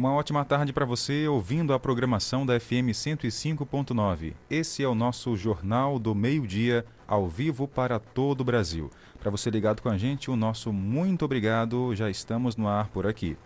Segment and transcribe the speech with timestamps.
[0.00, 4.32] Uma ótima tarde para você ouvindo a programação da FM 105.9.
[4.48, 8.88] Esse é o nosso Jornal do Meio-Dia, ao vivo para todo o Brasil.
[9.18, 11.94] Para você ligado com a gente, o nosso muito obrigado.
[11.94, 13.36] Já estamos no ar por aqui.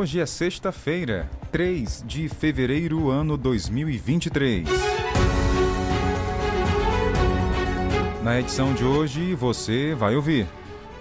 [0.00, 4.66] Hoje é sexta-feira, 3 de fevereiro, ano 2023.
[8.22, 10.46] Na edição de hoje, você vai ouvir.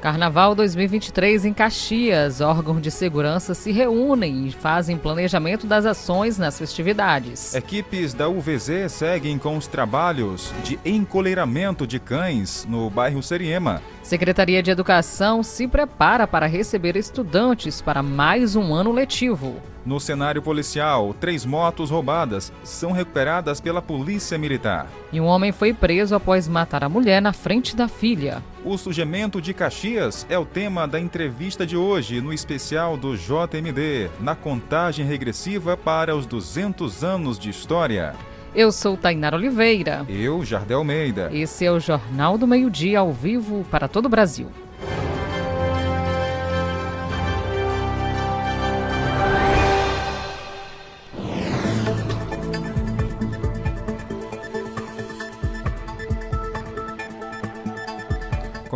[0.02, 2.39] Carnaval 2023 em Caxias.
[2.39, 7.53] Órgãos de segurança se reúnem e fazem planejamento das ações nas festividades.
[7.53, 13.81] Equipes da UVZ seguem com os trabalhos de encoleiramento de cães no bairro Seriema.
[14.02, 19.58] Secretaria de Educação se prepara para receber estudantes para mais um ano letivo.
[19.85, 24.88] No cenário policial, três motos roubadas são recuperadas pela Polícia Militar.
[25.11, 28.44] E um homem foi preso após matar a mulher na frente da filha.
[28.63, 34.09] O surgimento de Caxias é o tema da entrevista de hoje no especial do JMD,
[34.19, 38.16] na contagem regressiva para os 200 anos de história.
[38.53, 40.05] Eu sou Tainara Oliveira.
[40.09, 41.30] Eu, Jardel Almeida.
[41.31, 44.50] Esse é o Jornal do Meio-Dia ao vivo para todo o Brasil.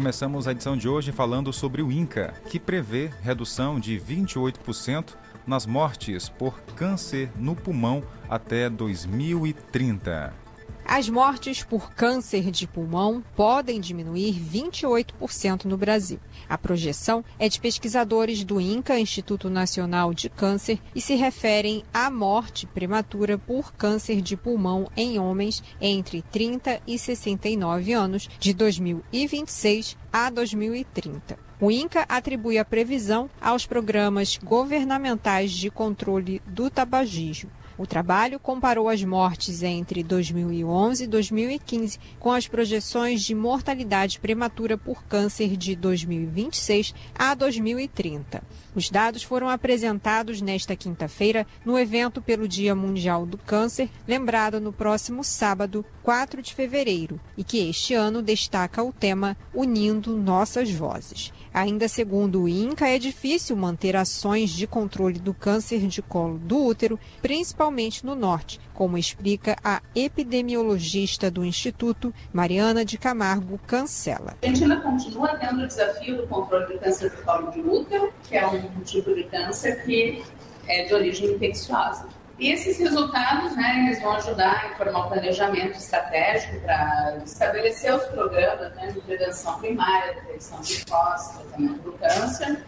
[0.03, 5.15] Começamos a edição de hoje falando sobre o INCA, que prevê redução de 28%
[5.47, 10.42] nas mortes por câncer no pulmão até 2030.
[10.85, 16.19] As mortes por câncer de pulmão podem diminuir 28% no Brasil.
[16.47, 22.11] A projeção é de pesquisadores do INCA, Instituto Nacional de Câncer, e se referem à
[22.11, 29.97] morte prematura por câncer de pulmão em homens entre 30 e 69 anos, de 2026
[30.11, 31.39] a 2030.
[31.61, 37.49] O INCA atribui a previsão aos programas governamentais de controle do tabagismo.
[37.77, 44.77] O trabalho comparou as mortes entre 2011 e 2015 com as projeções de mortalidade prematura
[44.77, 48.43] por câncer de 2026 a 2030.
[48.75, 54.71] Os dados foram apresentados nesta quinta-feira no evento pelo Dia Mundial do Câncer, lembrado no
[54.71, 61.33] próximo sábado, 4 de fevereiro, e que este ano destaca o tema Unindo Nossas Vozes.
[61.53, 66.57] Ainda segundo o INCA, é difícil manter ações de controle do câncer de colo do
[66.65, 74.35] útero, principalmente no norte, como explica a epidemiologista do Instituto, Mariana de Camargo Cancela.
[74.41, 78.11] A gente ainda continua tendo o desafio do controle do câncer do colo de útero,
[78.27, 80.23] que é um tipo de câncer que
[80.67, 82.07] é de origem infecciosa.
[82.43, 88.03] E esses resultados, né, eles vão ajudar a formar um planejamento estratégico para estabelecer os
[88.07, 92.65] programas né, de prevenção primária, detecção de pós, tratamento do câncer.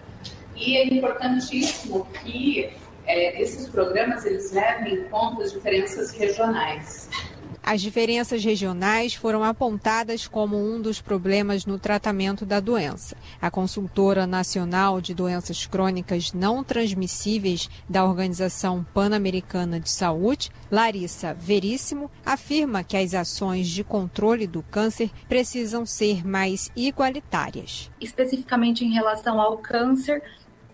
[0.55, 2.71] E é importantíssimo que
[3.05, 7.09] é, esses programas eles levem em conta as diferenças regionais.
[7.67, 13.17] As diferenças regionais foram apontadas como um dos problemas no tratamento da doença.
[13.41, 22.11] A consultora nacional de doenças crônicas não transmissíveis da Organização Pan-Americana de Saúde, Larissa Veríssimo,
[22.23, 27.89] afirma que as ações de controle do câncer precisam ser mais igualitárias.
[27.99, 30.21] Especificamente em relação ao câncer,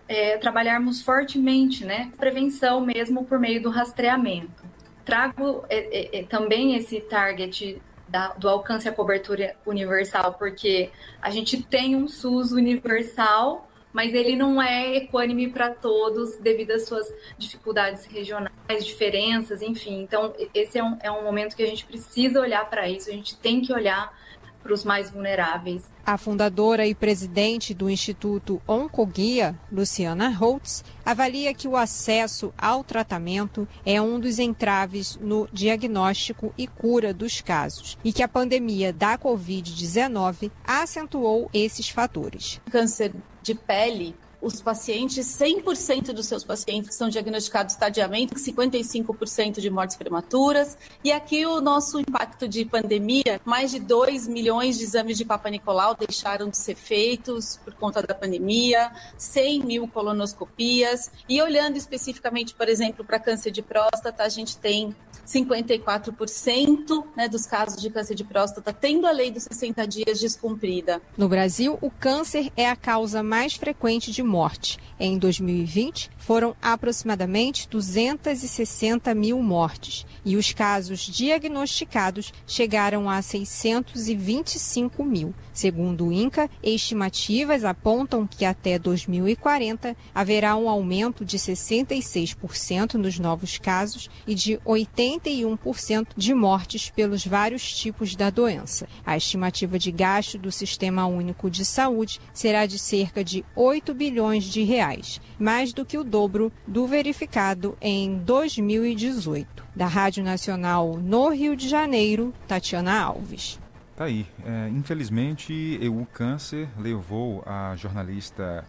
[0.06, 4.71] é, trabalharmos fortemente, né, prevenção mesmo por meio do rastreamento
[5.04, 10.90] trago é, é, é, também esse target da, do alcance à cobertura universal, porque
[11.20, 16.86] a gente tem um SUS universal, mas ele não é equânime para todos devido às
[16.86, 20.02] suas dificuldades regionais, diferenças, enfim.
[20.02, 23.12] Então, esse é um, é um momento que a gente precisa olhar para isso, a
[23.12, 24.12] gente tem que olhar
[24.62, 25.84] para os mais vulneráveis.
[26.04, 33.66] A fundadora e presidente do Instituto Oncoguia, Luciana Holtz, avalia que o acesso ao tratamento
[33.84, 39.18] é um dos entraves no diagnóstico e cura dos casos e que a pandemia da
[39.18, 42.60] Covid-19 acentuou esses fatores.
[42.70, 49.96] Câncer de pele os pacientes, 100% dos seus pacientes são diagnosticados estadiamento, 55% de mortes
[49.96, 50.76] prematuras.
[51.04, 55.48] E aqui o nosso impacto de pandemia, mais de 2 milhões de exames de Papa
[55.48, 61.12] Nicolau deixaram de ser feitos por conta da pandemia, 100 mil colonoscopias.
[61.28, 64.94] E olhando especificamente, por exemplo, para câncer de próstata, a gente tem
[65.32, 71.00] 54% né, dos casos de câncer de próstata tendo a lei dos 60 dias descumprida.
[71.16, 74.78] No Brasil, o câncer é a causa mais frequente de morte.
[75.00, 85.34] Em 2020, foram aproximadamente 260 mil mortes e os casos diagnosticados chegaram a 625 mil.
[85.52, 93.58] Segundo o INCA, estimativas apontam que até 2040 haverá um aumento de 66% nos novos
[93.58, 98.88] casos e de 81% de mortes pelos vários tipos da doença.
[99.04, 104.44] A estimativa de gasto do Sistema Único de Saúde será de cerca de 8 bilhões
[104.44, 109.62] de reais, mais do que o dobro do verificado em 2018.
[109.76, 113.61] Da Rádio Nacional no Rio de Janeiro, Tatiana Alves.
[114.02, 114.26] Tá aí.
[114.44, 118.64] É, infelizmente, o câncer levou a jornalista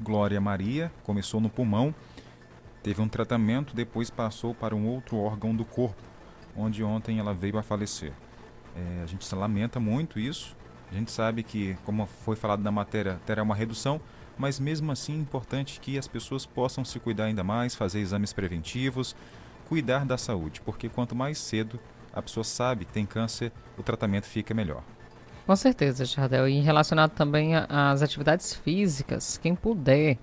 [0.00, 1.92] Glória Maria, começou no pulmão,
[2.80, 6.00] teve um tratamento, depois passou para um outro órgão do corpo,
[6.56, 8.12] onde ontem ela veio a falecer.
[8.76, 10.56] É, a gente lamenta muito isso.
[10.92, 14.00] A gente sabe que, como foi falado na matéria, terá uma redução,
[14.38, 18.32] mas mesmo assim é importante que as pessoas possam se cuidar ainda mais, fazer exames
[18.32, 19.16] preventivos,
[19.68, 21.80] cuidar da saúde, porque quanto mais cedo
[22.16, 24.82] a pessoa sabe que tem câncer, o tratamento fica melhor.
[25.46, 26.48] Com certeza, Jardel.
[26.48, 30.18] E relacionado também às atividades físicas, quem puder,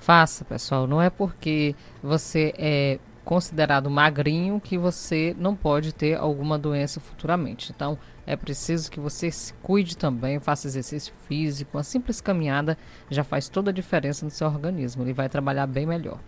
[0.00, 0.86] faça, pessoal.
[0.86, 7.72] Não é porque você é considerado magrinho que você não pode ter alguma doença futuramente.
[7.74, 11.76] Então, é preciso que você se cuide também, faça exercício físico.
[11.76, 12.76] Uma simples caminhada
[13.10, 15.02] já faz toda a diferença no seu organismo.
[15.02, 16.18] Ele vai trabalhar bem melhor.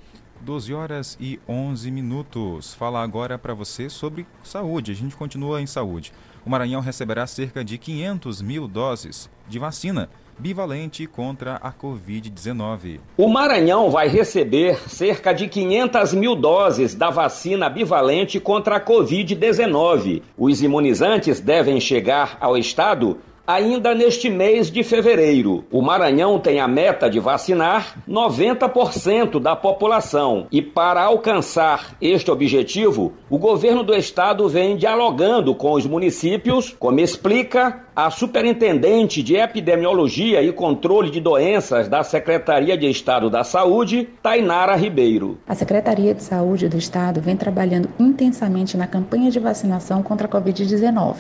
[0.47, 2.73] 12 horas e 11 minutos.
[2.73, 4.93] Fala agora para você sobre saúde.
[4.93, 6.13] A gente continua em saúde.
[6.47, 10.09] O Maranhão receberá cerca de 500 mil doses de vacina
[10.39, 13.01] bivalente contra a Covid-19.
[13.17, 20.23] O Maranhão vai receber cerca de 500 mil doses da vacina bivalente contra a Covid-19.
[20.39, 26.67] Os imunizantes devem chegar ao estado Ainda neste mês de fevereiro, o Maranhão tem a
[26.67, 30.49] meta de vacinar 90% da população.
[30.51, 36.99] E para alcançar este objetivo, o governo do estado vem dialogando com os municípios, como
[36.99, 44.09] explica a superintendente de epidemiologia e controle de doenças da Secretaria de Estado da Saúde,
[44.21, 45.39] Tainara Ribeiro.
[45.49, 50.31] A Secretaria de Saúde do Estado vem trabalhando intensamente na campanha de vacinação contra a
[50.31, 51.15] Covid-19.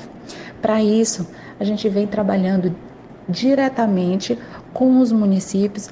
[0.60, 1.26] Para isso,
[1.58, 2.74] a gente vem trabalhando
[3.28, 4.38] diretamente
[4.72, 5.88] com os municípios,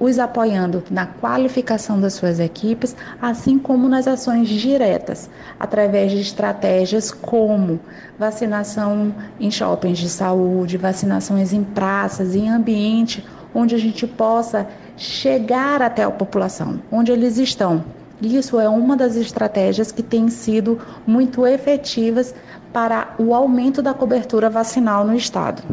[0.00, 5.28] os apoiando na qualificação das suas equipes, assim como nas ações diretas,
[5.58, 7.80] através de estratégias como
[8.18, 15.82] vacinação em shoppings de saúde, vacinações em praças, em ambiente onde a gente possa chegar
[15.82, 17.84] até a população, onde eles estão.
[18.20, 22.34] Isso é uma das estratégias que tem sido muito efetivas
[22.78, 25.64] para o aumento da cobertura vacinal no estado.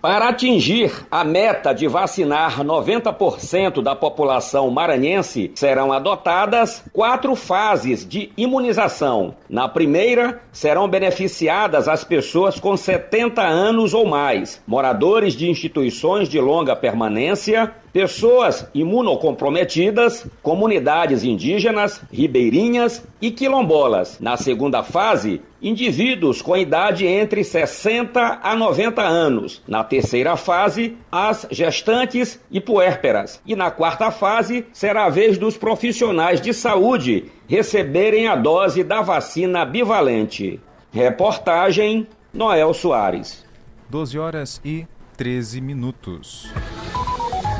[0.00, 8.32] Para atingir a meta de vacinar 90% da população maranhense, serão adotadas quatro fases de
[8.34, 9.34] imunização.
[9.48, 16.40] Na primeira, serão beneficiadas as pessoas com 70 anos ou mais, moradores de instituições de
[16.40, 24.18] longa permanência, pessoas imunocomprometidas, comunidades indígenas, ribeirinhas e quilombolas.
[24.18, 29.62] Na segunda fase, indivíduos com idade entre 60 a 90 anos.
[29.66, 33.40] Na terceira fase, as gestantes e puérperas.
[33.46, 39.00] E na quarta fase, será a vez dos profissionais de saúde receberem a dose da
[39.00, 40.60] vacina bivalente.
[40.92, 43.44] Reportagem Noel Soares.
[43.88, 46.52] 12 horas e 13 minutos.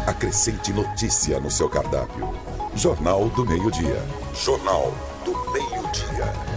[0.06, 2.28] Acrescente notícia no seu cardápio.
[2.76, 4.02] Jornal do Meio-Dia.
[4.34, 4.92] Jornal
[5.24, 6.53] do Meio-Dia.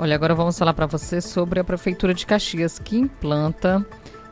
[0.00, 3.84] Olha, agora vamos falar para você sobre a Prefeitura de Caxias, que implanta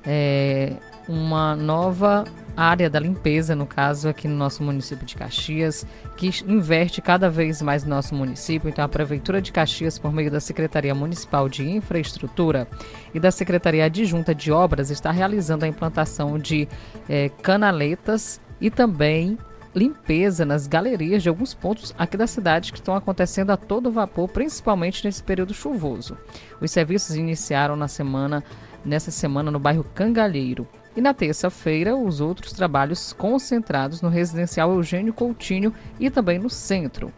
[0.06, 0.74] é,
[1.08, 2.22] uma nova
[2.56, 5.84] área da limpeza, no caso aqui no nosso município de Caxias,
[6.16, 8.68] que inverte cada vez mais no nosso município.
[8.68, 12.68] Então, a Prefeitura de Caxias, por meio da Secretaria Municipal de Infraestrutura
[13.12, 16.68] e da Secretaria Adjunta de Obras, está realizando a implantação de
[17.08, 19.36] eh, canaletas e também
[19.76, 24.26] limpeza nas galerias de alguns pontos aqui da cidade que estão acontecendo a todo vapor,
[24.26, 26.16] principalmente nesse período chuvoso.
[26.62, 28.42] Os serviços iniciaram na semana,
[28.82, 30.66] nessa semana no bairro Cangalheiro.
[30.96, 37.12] E na terça-feira, os outros trabalhos concentrados no residencial Eugênio Coutinho e também no centro.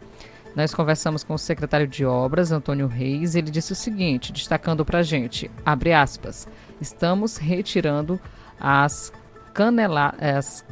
[0.53, 4.83] Nós conversamos com o secretário de Obras, Antônio Reis, e ele disse o seguinte, destacando
[4.83, 6.45] para a gente, abre aspas,
[6.81, 8.19] estamos retirando
[8.59, 9.13] as,
[9.53, 10.65] canela, as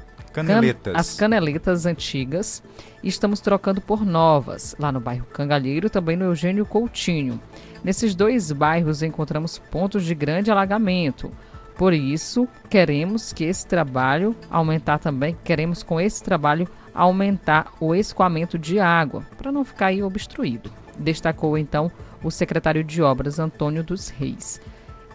[0.46, 0.94] Caneletas.
[0.94, 2.64] Can, as caneletas antigas.
[3.04, 7.40] Estamos trocando por novas, lá no bairro Cangalheiro também no Eugênio Coutinho.
[7.84, 11.32] Nesses dois bairros encontramos pontos de grande alagamento.
[11.78, 18.58] Por isso, queremos que esse trabalho aumentar também, queremos com esse trabalho aumentar o escoamento
[18.58, 20.72] de água, para não ficar aí obstruído.
[20.98, 21.92] Destacou então
[22.24, 24.60] o secretário de Obras Antônio dos Reis.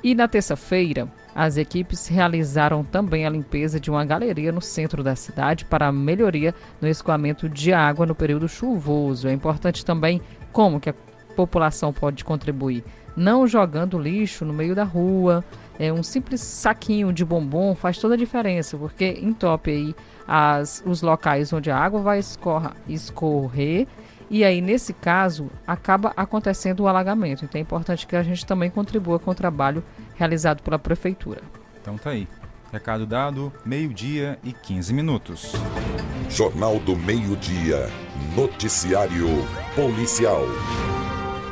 [0.05, 5.17] E na terça-feira, as equipes realizaram também a limpeza de uma galeria no centro da
[5.17, 9.29] cidade para melhoria no escoamento de água no período chuvoso.
[9.29, 10.21] É importante também
[10.53, 10.95] como que a
[11.35, 12.85] população pode contribuir,
[13.17, 15.45] não jogando lixo no meio da rua.
[15.79, 19.95] É um simples saquinho de bombom faz toda a diferença, porque entope aí
[20.29, 23.89] as, os locais onde a água vai escorra, escorrer
[24.33, 27.45] e aí, nesse caso, acaba acontecendo o alagamento.
[27.45, 29.85] Então é importante que a gente também contribua com o trabalho
[30.23, 31.43] realizado pela Prefeitura.
[31.81, 32.29] Então tá aí.
[32.73, 35.53] Recado dado, meio-dia e 15 minutos.
[36.31, 37.91] Jornal do Meio-Dia.
[38.35, 39.27] Noticiário
[39.75, 40.45] Policial.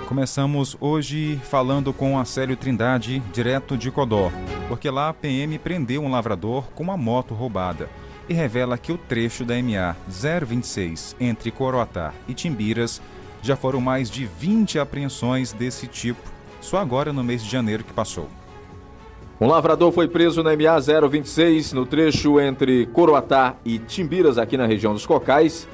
[0.06, 4.32] Começamos hoje falando com a Célio Trindade, direto de Codó,
[4.68, 7.88] porque lá a PM prendeu um lavrador com uma moto roubada
[8.28, 13.02] e revela que o trecho da MA 026 entre Coroatá e Timbiras
[13.42, 16.22] já foram mais de 20 apreensões desse tipo,
[16.60, 18.28] só agora no mês de janeiro que passou.
[19.40, 24.66] Um lavrador foi preso na MA 026, no trecho entre Coroatá e Timbiras, aqui na
[24.66, 25.66] região dos Cocais,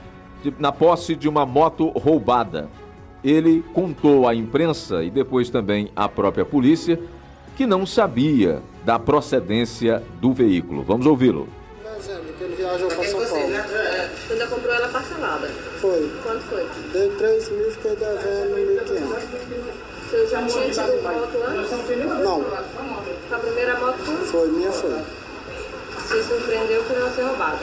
[0.57, 2.71] na posse de uma moto roubada.
[3.25, 7.01] Ele contou à imprensa e depois também à própria polícia
[7.57, 10.85] que não sabia da procedência do veículo.
[10.85, 11.49] Vamos ouvi-lo
[12.57, 13.47] viajou para São Paulo.
[13.47, 15.49] Você ainda comprou ela parcelada?
[15.81, 16.11] Foi.
[16.23, 16.67] Quanto foi?
[16.93, 19.87] Dei 3 mil, fiquei devendo 1.500.
[20.07, 22.25] Você já tinha tido moto antes?
[22.25, 22.45] Não.
[23.31, 24.17] A primeira moto foi?
[24.27, 25.03] Foi, minha foi.
[25.99, 27.59] Você surpreendeu por ela ser roubada?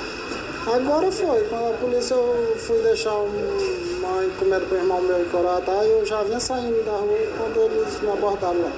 [0.68, 1.44] Agora foi.
[1.44, 6.06] Quando a polícia eu fui deixar uma encomenda para o irmão meu em Coratá, eu
[6.06, 8.72] já vinha saindo da rua quando eles me abordaram lá.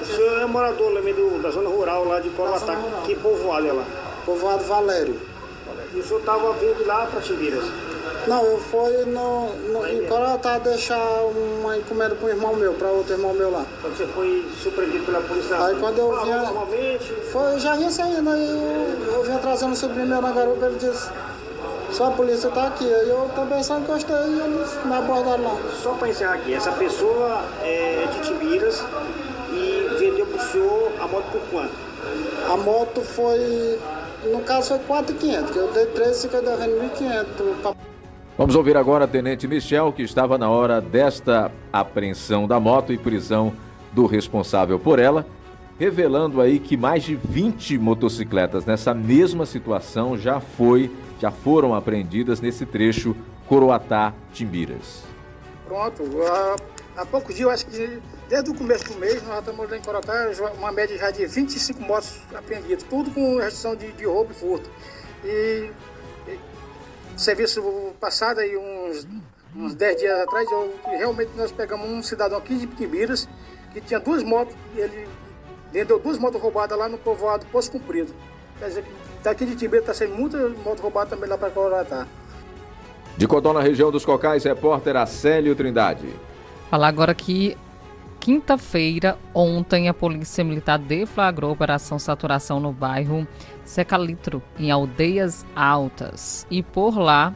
[0.00, 3.84] O senhor é morador também da zona rural lá de Coratá, que povoado é lá?
[4.24, 5.20] Povoado Valério.
[5.94, 7.64] E o senhor estava vindo lá para Timbiras?
[8.26, 12.88] Não, eu fui no, no, em Corotá deixar uma encomenda para um irmão meu, para
[12.88, 13.66] outro irmão meu lá.
[13.80, 15.56] Quando você foi surpreendido pela polícia?
[15.64, 16.42] Aí quando eu vinha.
[16.42, 17.12] Normalmente?
[17.32, 20.66] Foi, eu já vinha saindo, aí eu, eu vinha trazendo o sobrinho meu na garupa,
[20.66, 21.10] ele disse.
[21.90, 22.84] Só a polícia está aqui.
[22.84, 25.56] Aí eu também só encostei e eles me abordaram lá.
[25.82, 28.84] Só para encerrar aqui, essa pessoa é de Timbiras
[29.52, 31.74] e vendeu para o senhor a moto por quanto?
[32.50, 33.78] A moto foi
[34.24, 37.74] no caso foi 4.500, que eu dei 13 fica devendo 1.500.
[38.36, 43.52] Vamos ouvir agora Tenente Michel, que estava na hora desta apreensão da moto e prisão
[43.92, 45.26] do responsável por ela,
[45.78, 52.40] revelando aí que mais de 20 motocicletas nessa mesma situação já foi, já foram apreendidas
[52.40, 53.14] nesse trecho
[53.46, 55.02] Coroatá-Timbiras.
[55.68, 56.02] Pronto,
[56.96, 58.00] há, poucos dias, eu acho que
[58.32, 62.18] Desde o começo do mês, nós estamos em Corotá, uma média já de 25 motos
[62.34, 64.70] apreendidas, tudo com restrição de, de roubo e furto.
[65.22, 65.68] E
[67.16, 67.62] serviço
[68.00, 69.06] passado, aí, uns,
[69.56, 73.28] uns 10 dias atrás, eu, realmente nós pegamos um cidadão aqui de Pitimbiras,
[73.72, 75.08] que tinha duas motos, ele
[75.72, 78.14] vendeu duas motos roubadas lá no povoado Poço Cumprido.
[78.58, 78.84] Quer dizer,
[79.22, 82.06] daqui de Timbiras está sendo muita moto roubada também lá para Corotá.
[83.16, 86.08] De Codó, na região dos Cocais, repórter Acélio Trindade.
[86.70, 87.56] Falar agora que
[88.18, 93.26] quinta-feira, ontem, a Polícia Militar deflagrou a Operação Saturação no bairro
[93.64, 96.46] Secalitro, em Aldeias Altas.
[96.50, 97.34] E por lá,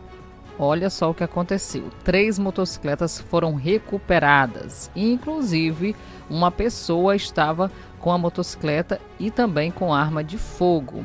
[0.58, 5.94] olha só o que aconteceu: três motocicletas foram recuperadas, inclusive
[6.28, 11.04] uma pessoa estava com a motocicleta e também com arma de fogo.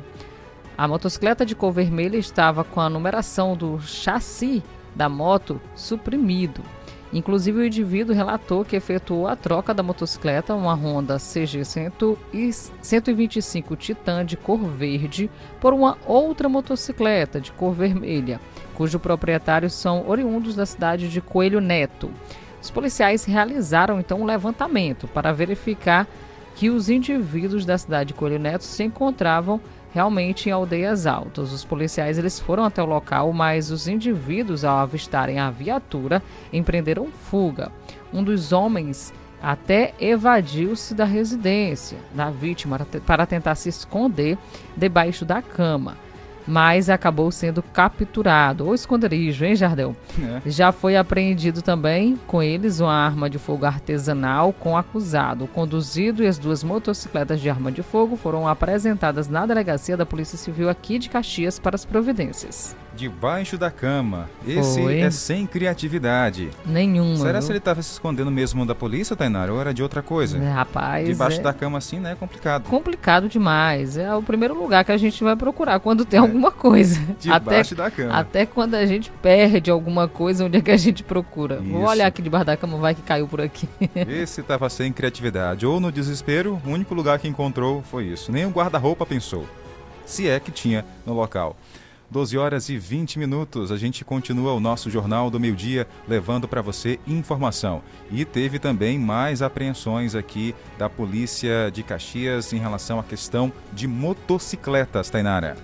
[0.77, 4.63] A motocicleta de cor vermelha estava com a numeração do chassi
[4.95, 6.61] da moto suprimido.
[7.13, 14.25] Inclusive, o indivíduo relatou que efetuou a troca da motocicleta, uma Honda CG 125 Titan
[14.25, 18.39] de cor verde, por uma outra motocicleta de cor vermelha,
[18.75, 22.09] cujos proprietários são oriundos da cidade de Coelho Neto.
[22.61, 26.07] Os policiais realizaram então um levantamento para verificar
[26.55, 29.59] que os indivíduos da cidade de Coelho Neto se encontravam
[29.93, 31.51] realmente em aldeias altas.
[31.51, 36.21] Os policiais eles foram até o local, mas os indivíduos, ao avistarem a viatura,
[36.51, 37.71] empreenderam fuga.
[38.13, 44.37] Um dos homens até evadiu-se da residência da vítima para tentar se esconder
[44.77, 45.97] debaixo da cama.
[46.47, 48.65] Mas acabou sendo capturado.
[48.67, 49.95] Ou esconderijo, hein, Jardel?
[50.45, 50.49] É.
[50.49, 55.45] Já foi apreendido também com eles uma arma de fogo artesanal com acusado.
[55.45, 60.05] O conduzido e as duas motocicletas de arma de fogo foram apresentadas na delegacia da
[60.05, 62.75] Polícia Civil aqui de Caxias para as providências.
[63.01, 64.29] Debaixo da cama.
[64.47, 64.99] Esse Foi.
[64.99, 66.51] é sem criatividade.
[66.63, 67.15] Nenhuma.
[67.15, 69.51] Será que ele estava se escondendo mesmo da polícia, Tainara?
[69.51, 70.37] Ou era de outra coisa?
[70.37, 71.07] É, rapaz.
[71.07, 71.41] Debaixo é...
[71.41, 72.11] da cama assim, né?
[72.11, 72.69] É complicado.
[72.69, 73.97] Complicado demais.
[73.97, 76.21] É o primeiro lugar que a gente vai procurar quando tem é.
[76.21, 77.01] alguma coisa.
[77.19, 78.13] Debaixo até, da cama.
[78.13, 81.55] Até quando a gente perde alguma coisa, onde é que a gente procura?
[81.55, 81.71] Isso.
[81.71, 83.67] Vou olhar aqui debaixo da cama, vai que caiu por aqui.
[83.95, 85.65] Esse estava sem criatividade.
[85.65, 88.31] Ou no desespero, o único lugar que encontrou foi isso.
[88.31, 89.47] Nem o guarda-roupa pensou.
[90.05, 91.55] Se é que tinha no local.
[92.11, 93.71] 12 horas e 20 minutos.
[93.71, 97.81] A gente continua o nosso Jornal do Meio Dia levando para você informação.
[98.11, 103.87] E teve também mais apreensões aqui da Polícia de Caxias em relação à questão de
[103.87, 105.55] motocicletas, Tainara.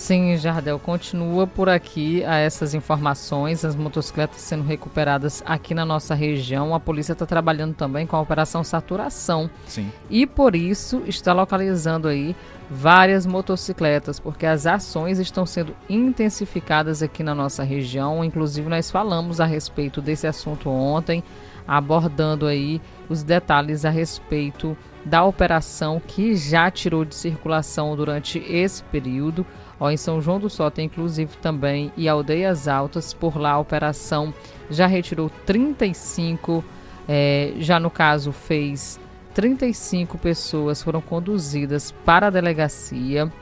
[0.00, 6.14] Sim, Jardel, continua por aqui a essas informações, as motocicletas sendo recuperadas aqui na nossa
[6.14, 6.74] região.
[6.74, 9.50] A polícia está trabalhando também com a operação saturação.
[9.66, 9.92] Sim.
[10.08, 12.34] E por isso está localizando aí
[12.70, 18.24] várias motocicletas, porque as ações estão sendo intensificadas aqui na nossa região.
[18.24, 21.22] Inclusive, nós falamos a respeito desse assunto ontem,
[21.68, 28.82] abordando aí os detalhes a respeito da operação que já tirou de circulação durante esse
[28.84, 29.46] período.
[29.80, 33.58] Ó, em São João do Sol tem inclusive também e Aldeias Altas, por lá a
[33.58, 34.32] operação
[34.70, 36.62] já retirou 35,
[37.08, 39.00] é, já no caso fez
[39.34, 43.32] 35 pessoas foram conduzidas para a delegacia,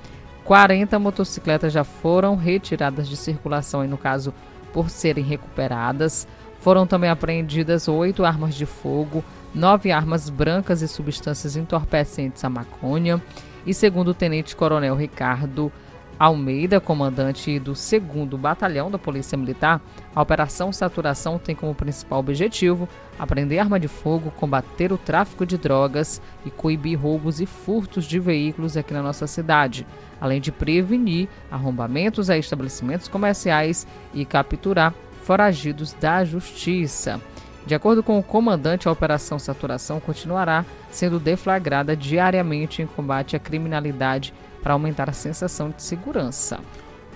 [0.49, 4.33] 40 motocicletas já foram retiradas de circulação, e no caso,
[4.73, 6.27] por serem recuperadas.
[6.61, 9.23] Foram também apreendidas oito armas de fogo,
[9.55, 13.23] nove armas brancas e substâncias entorpecentes à maconha.
[13.67, 15.71] E segundo o tenente-coronel Ricardo
[16.19, 19.81] Almeida, comandante do 2 Batalhão da Polícia Militar,
[20.13, 25.57] a Operação Saturação tem como principal objetivo apreender arma de fogo, combater o tráfico de
[25.57, 29.87] drogas e coibir roubos e furtos de veículos aqui na nossa cidade,
[30.21, 37.21] além de prevenir arrombamentos a estabelecimentos comerciais e capturar foragidos da justiça.
[37.65, 43.39] De acordo com o comandante, a Operação Saturação continuará sendo deflagrada diariamente em combate à
[43.39, 46.61] criminalidade para aumentar a sensação de segurança.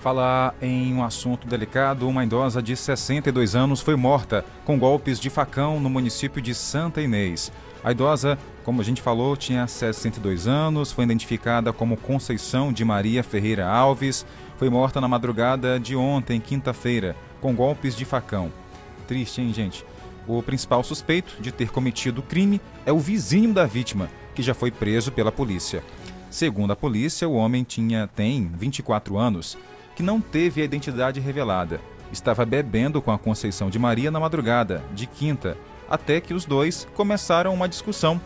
[0.03, 5.29] Falar em um assunto delicado, uma idosa de 62 anos foi morta com golpes de
[5.29, 7.53] facão no município de Santa Inês.
[7.81, 13.23] A idosa, como a gente falou, tinha 62 anos, foi identificada como Conceição de Maria
[13.23, 14.25] Ferreira Alves,
[14.57, 18.51] foi morta na madrugada de ontem, quinta-feira, com golpes de facão.
[19.07, 19.85] Triste, hein, gente?
[20.27, 24.53] O principal suspeito de ter cometido o crime é o vizinho da vítima, que já
[24.53, 25.83] foi preso pela polícia.
[26.33, 29.55] Segundo a polícia, o homem tinha tem 24 anos,
[29.95, 31.79] que não teve a identidade revelada.
[32.11, 35.55] Estava bebendo com a Conceição de Maria na madrugada, de quinta,
[35.87, 38.19] até que os dois começaram uma discussão.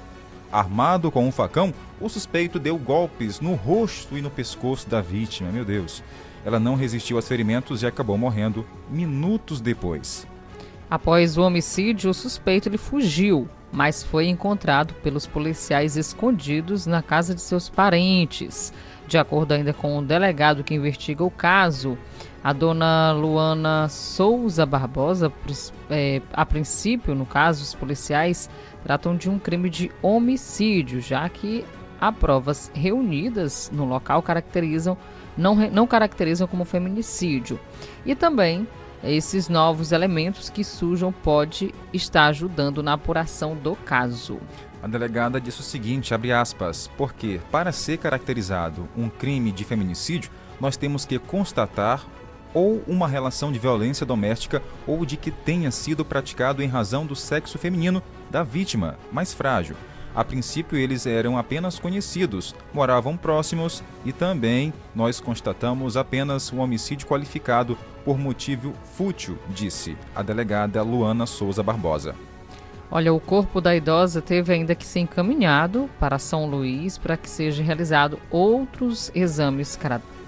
[0.49, 5.51] Armado com um facão, o suspeito deu golpes no rosto e no pescoço da vítima.
[5.51, 6.01] Meu Deus.
[6.45, 10.25] Ela não resistiu aos ferimentos e acabou morrendo minutos depois.
[10.89, 17.35] Após o homicídio, o suspeito ele fugiu, mas foi encontrado pelos policiais escondidos na casa
[17.35, 18.73] de seus parentes.
[19.07, 21.97] De acordo ainda com o delegado que investiga o caso,
[22.43, 25.31] a dona Luana Souza Barbosa,
[25.89, 28.49] é, a princípio, no caso, os policiais
[28.83, 31.65] tratam de um crime de homicídio, já que
[31.99, 34.97] há provas reunidas no local caracterizam
[35.37, 37.59] não, não caracterizam como feminicídio.
[38.05, 38.67] E também
[39.03, 44.39] esses novos elementos que surjam pode estar ajudando na apuração do caso.
[44.81, 50.31] A delegada disse o seguinte, abre aspas, porque para ser caracterizado um crime de feminicídio,
[50.59, 52.05] nós temos que constatar
[52.53, 57.15] ou uma relação de violência doméstica ou de que tenha sido praticado em razão do
[57.15, 59.75] sexo feminino da vítima, mais frágil.
[60.17, 67.05] A princípio, eles eram apenas conhecidos, moravam próximos e também nós constatamos apenas um homicídio
[67.05, 72.15] qualificado por motivo fútil, disse a delegada Luana Souza Barbosa.
[72.89, 77.29] Olha, o corpo da idosa teve ainda que ser encaminhado para São Luís para que
[77.29, 79.77] seja realizado outros exames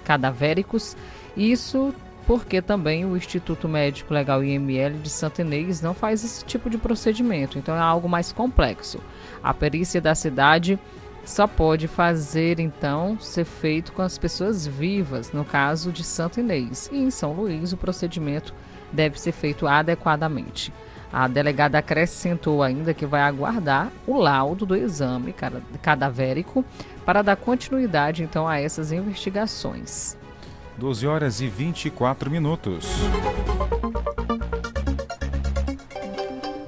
[0.04, 0.96] cadavéricos.
[1.36, 1.92] Isso
[2.28, 6.78] porque também o Instituto Médico Legal IML de Santa Inês não faz esse tipo de
[6.78, 9.00] procedimento, então é algo mais complexo.
[9.42, 10.78] A perícia da cidade
[11.24, 16.88] só pode fazer então ser feito com as pessoas vivas, no caso de Santa Inês.
[16.92, 18.54] E em São Luís o procedimento
[18.92, 20.72] deve ser feito adequadamente.
[21.12, 25.34] A delegada acrescentou ainda que vai aguardar o laudo do exame
[25.82, 26.64] cadavérico
[27.04, 30.16] para dar continuidade então a essas investigações.
[30.78, 32.88] 12 horas e 24 minutos.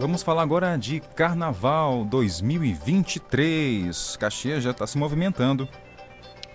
[0.03, 4.17] Vamos falar agora de Carnaval 2023.
[4.17, 5.69] Caxias já está se movimentando.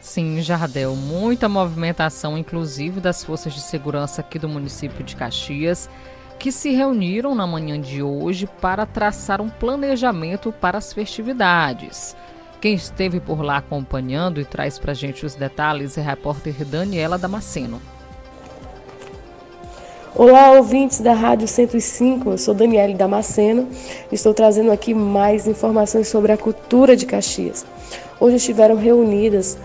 [0.01, 5.89] Sim, Jardel, muita movimentação, inclusive das forças de segurança aqui do município de Caxias,
[6.37, 12.17] que se reuniram na manhã de hoje para traçar um planejamento para as festividades.
[12.59, 17.17] Quem esteve por lá acompanhando e traz para gente os detalhes é a repórter Daniela
[17.17, 17.81] Damasceno.
[20.15, 23.67] Olá, ouvintes da Rádio 105, eu sou Daniela Damasceno
[24.11, 27.65] estou trazendo aqui mais informações sobre a cultura de Caxias.
[28.19, 29.57] Hoje estiveram reunidas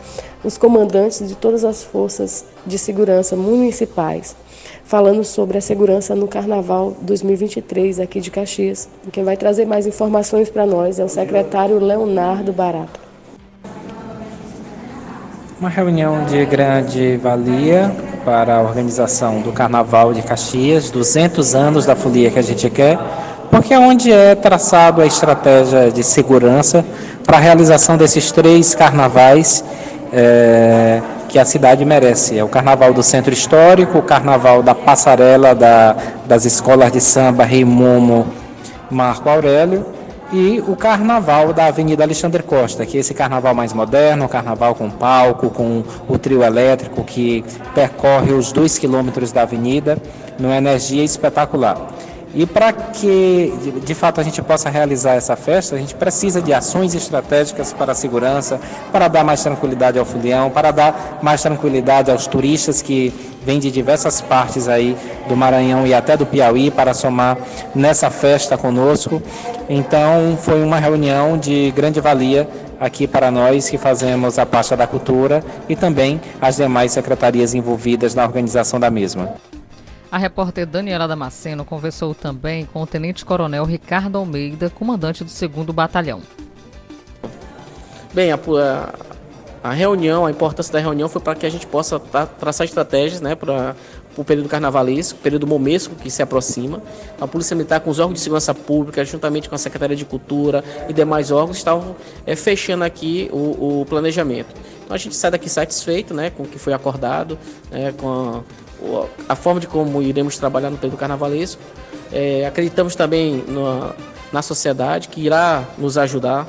[0.44, 4.36] os comandantes de todas as forças de segurança municipais,
[4.84, 8.88] falando sobre a segurança no Carnaval 2023 aqui de Caxias.
[9.10, 13.00] Quem vai trazer mais informações para nós é o secretário Leonardo Barato.
[15.58, 21.96] Uma reunião de grande valia para a organização do Carnaval de Caxias, 200 anos da
[21.96, 22.98] folia que a gente quer,
[23.50, 26.84] porque é onde é traçado a estratégia de segurança
[27.24, 29.64] para a realização desses três carnavais
[30.12, 32.38] é, que a cidade merece.
[32.38, 37.44] É o Carnaval do Centro Histórico, o Carnaval da Passarela da, das escolas de samba
[37.44, 38.26] Rei Momo
[38.90, 39.84] Marco Aurélio
[40.32, 44.74] e o Carnaval da Avenida Alexandre Costa, que é esse carnaval mais moderno, um carnaval
[44.74, 49.98] com palco, com o trio elétrico que percorre os dois quilômetros da avenida,
[50.38, 51.76] numa energia espetacular.
[52.34, 53.52] E para que
[53.84, 57.92] de fato a gente possa realizar essa festa, a gente precisa de ações estratégicas para
[57.92, 58.58] a segurança,
[58.90, 63.12] para dar mais tranquilidade ao folião, para dar mais tranquilidade aos turistas que
[63.44, 64.96] vêm de diversas partes aí
[65.28, 67.36] do Maranhão e até do Piauí para somar
[67.74, 69.22] nessa festa conosco.
[69.68, 72.48] Então foi uma reunião de grande valia
[72.80, 78.14] aqui para nós que fazemos a pasta da cultura e também as demais secretarias envolvidas
[78.14, 79.34] na organização da mesma.
[80.12, 86.20] A repórter Daniela Damasceno conversou também com o tenente-coronel Ricardo Almeida, comandante do 2 Batalhão.
[88.12, 88.38] Bem, a,
[89.64, 93.22] a, reunião, a importância da reunião foi para que a gente possa tra traçar estratégias
[93.22, 93.74] né, para
[94.14, 96.82] o período carnavalesco, período momesco que se aproxima.
[97.18, 100.62] A Polícia Militar, com os órgãos de segurança pública, juntamente com a Secretaria de Cultura
[100.90, 101.96] e demais órgãos, estavam
[102.26, 104.54] é, fechando aqui o, o, planejamento.
[104.84, 107.38] Então a gente sai daqui satisfeito né, com o que foi acordado,
[107.70, 108.42] né, com a,
[109.28, 111.60] a forma de como iremos trabalhar no período carnavalesco.
[112.12, 113.94] É, acreditamos também na,
[114.32, 116.46] na sociedade que irá nos ajudar.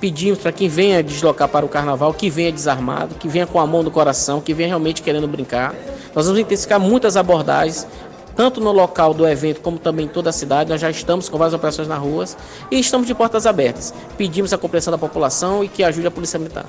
[0.00, 3.66] Pedimos para quem venha deslocar para o carnaval que venha desarmado, que venha com a
[3.66, 5.74] mão no coração, que venha realmente querendo brincar.
[6.14, 7.86] Nós vamos intensificar muitas abordagens,
[8.34, 10.70] tanto no local do evento como também em toda a cidade.
[10.70, 12.36] Nós já estamos com várias operações nas ruas
[12.70, 13.94] e estamos de portas abertas.
[14.18, 16.66] Pedimos a compreensão da população e que ajude a Polícia Militar.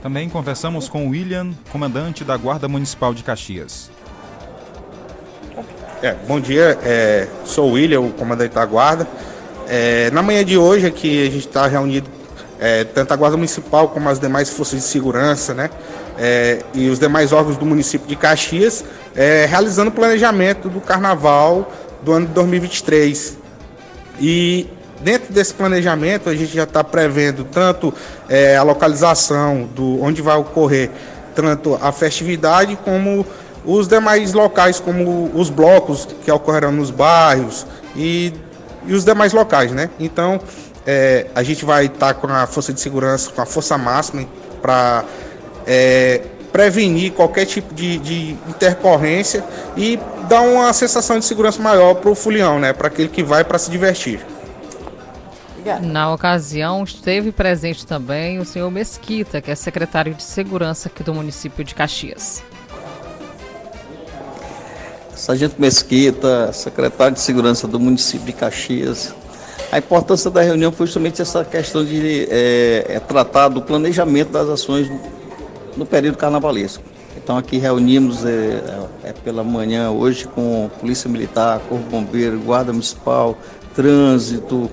[0.00, 3.90] Também conversamos com William, comandante da Guarda Municipal de Caxias.
[6.00, 9.04] É, bom dia, é, sou o William, o comandante da Guarda.
[9.66, 12.08] É, na manhã de hoje aqui a gente está reunido
[12.60, 15.68] é, tanto a Guarda Municipal como as demais forças de segurança, né?
[16.16, 18.84] É, e os demais órgãos do município de Caxias,
[19.16, 21.68] é, realizando o planejamento do carnaval
[22.04, 23.36] do ano de 2023.
[24.20, 24.68] E
[25.00, 27.92] dentro desse planejamento a gente já está prevendo tanto
[28.56, 30.90] a localização do onde vai ocorrer
[31.34, 33.24] tanto a festividade como
[33.64, 38.32] os demais locais, como os blocos que ocorrerão nos bairros e,
[38.86, 39.90] e os demais locais, né?
[39.98, 40.40] Então,
[40.86, 44.26] é, a gente vai estar tá com a força de segurança, com a força máxima
[44.62, 45.04] para
[45.66, 49.44] é, prevenir qualquer tipo de, de, intercorrência
[49.76, 52.72] e dar uma sensação de segurança maior para o fulião, né?
[52.72, 54.24] Para aquele que vai para se divertir.
[55.82, 61.12] Na ocasião, esteve presente também o senhor Mesquita, que é secretário de Segurança aqui do
[61.12, 62.42] município de Caxias.
[65.18, 69.12] Sargento Mesquita, secretário de Segurança do município de Caxias.
[69.70, 74.48] A importância da reunião foi justamente essa questão de é, é tratar do planejamento das
[74.48, 74.88] ações
[75.76, 76.84] no período carnavalesco.
[77.16, 78.62] Então aqui reunimos é,
[79.02, 83.36] é, pela manhã hoje com Polícia Militar, Corpo Bombeiro, Guarda Municipal,
[83.74, 84.70] Trânsito,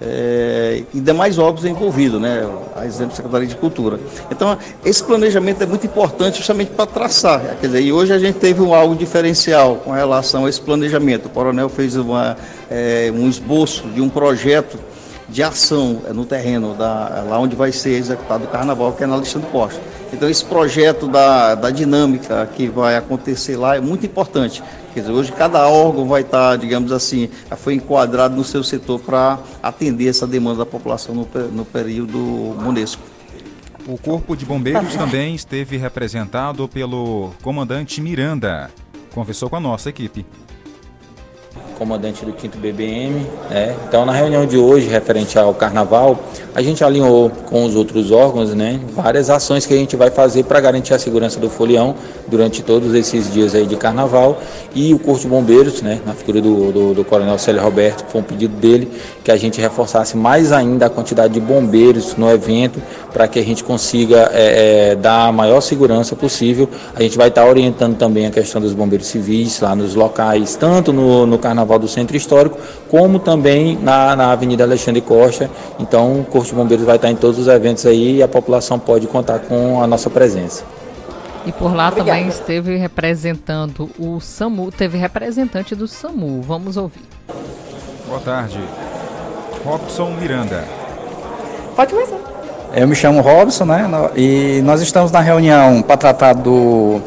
[0.00, 2.48] é, e demais órgãos envolvidos, né?
[2.76, 3.98] A exemplo da Secretaria de Cultura.
[4.30, 7.40] Então, esse planejamento é muito importante justamente para traçar.
[7.60, 11.26] Quer dizer, e hoje a gente teve um algo diferencial com relação a esse planejamento.
[11.26, 12.36] O Coronel fez uma,
[12.70, 14.78] é, um esboço de um projeto
[15.28, 19.06] de ação é, no terreno, da, lá onde vai ser executado o carnaval, que é
[19.06, 19.80] na Alexandre Costa.
[20.12, 24.62] Então, esse projeto da, da dinâmica que vai acontecer lá é muito importante.
[24.94, 29.38] Quer dizer, hoje cada órgão vai estar, digamos assim, foi enquadrado no seu setor para
[29.62, 33.02] atender essa demanda da população no, no período monesco.
[33.86, 38.70] O Corpo de Bombeiros também esteve representado pelo comandante Miranda.
[39.14, 40.26] Conversou com a nossa equipe
[41.78, 43.24] comandante do 5 BBM.
[43.48, 43.74] Né?
[43.88, 46.18] Então, na reunião de hoje, referente ao carnaval,
[46.54, 50.44] a gente alinhou com os outros órgãos né, várias ações que a gente vai fazer
[50.44, 51.94] para garantir a segurança do folião
[52.26, 54.40] durante todos esses dias aí de carnaval.
[54.74, 58.20] E o Corpo de Bombeiros, né, na figura do, do, do Coronel Célio Roberto, foi
[58.20, 58.90] um pedido dele
[59.22, 63.44] que a gente reforçasse mais ainda a quantidade de bombeiros no evento para que a
[63.44, 66.68] gente consiga é, é, dar a maior segurança possível.
[66.96, 70.56] A gente vai estar tá orientando também a questão dos bombeiros civis lá nos locais,
[70.56, 72.56] tanto no, no Carnaval do Centro Histórico,
[72.88, 75.50] como também na, na Avenida Alexandre Costa.
[75.78, 78.78] Então, o Corpo de Bombeiros vai estar em todos os eventos aí e a população
[78.78, 80.64] pode contar com a nossa presença.
[81.44, 82.18] E por lá Obrigada.
[82.18, 86.42] também esteve representando o SAMU, teve representante do SAMU.
[86.42, 87.02] Vamos ouvir.
[88.06, 88.58] Boa tarde.
[89.64, 90.64] Robson Miranda.
[91.74, 92.18] Pode começar.
[92.74, 93.88] Eu me chamo Robson, né?
[94.14, 97.00] E nós estamos na reunião para tratar do,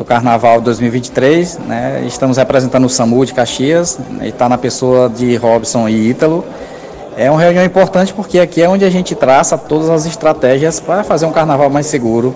[0.00, 2.02] do Carnaval 2023, né?
[2.06, 6.42] Estamos representando o SAMU de Caxias e está na pessoa de Robson e Ítalo.
[7.18, 11.04] É uma reunião importante porque aqui é onde a gente traça todas as estratégias para
[11.04, 12.34] fazer um carnaval mais seguro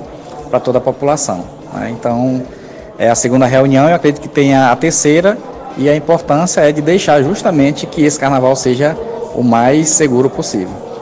[0.50, 1.42] para toda a população.
[1.72, 1.88] Né?
[1.98, 2.42] Então,
[2.98, 5.38] é a segunda reunião, eu acredito que tenha a terceira,
[5.78, 8.94] e a importância é de deixar justamente que esse carnaval seja
[9.34, 10.93] o mais seguro possível.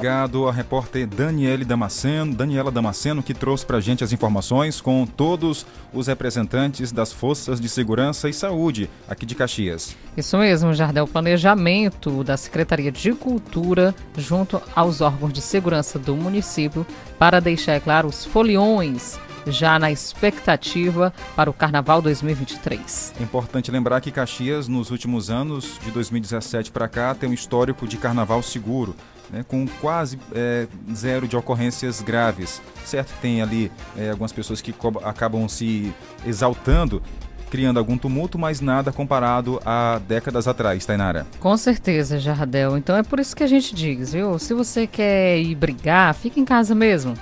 [0.00, 5.04] Obrigado a repórter Daniele Damasceno, Daniela Damasceno, que trouxe para a gente as informações com
[5.04, 9.94] todos os representantes das Forças de Segurança e Saúde aqui de Caxias.
[10.16, 11.06] Isso mesmo, Jardel.
[11.06, 16.86] Planejamento da Secretaria de Cultura junto aos órgãos de segurança do município
[17.18, 23.14] para deixar, é claro, os foliões já na expectativa para o Carnaval 2023.
[23.18, 27.86] É importante lembrar que Caxias, nos últimos anos, de 2017 para cá, tem um histórico
[27.86, 28.94] de carnaval seguro
[29.32, 32.60] né, com quase é, zero de ocorrências graves.
[32.84, 35.92] Certo tem ali é, algumas pessoas que acabam se
[36.24, 37.02] exaltando
[37.50, 41.26] criando algum tumulto, mas nada comparado a décadas atrás, Tainara.
[41.40, 42.78] Com certeza, Jardel.
[42.78, 44.38] Então é por isso que a gente diz, viu?
[44.38, 47.14] Se você quer ir brigar, fica em casa mesmo.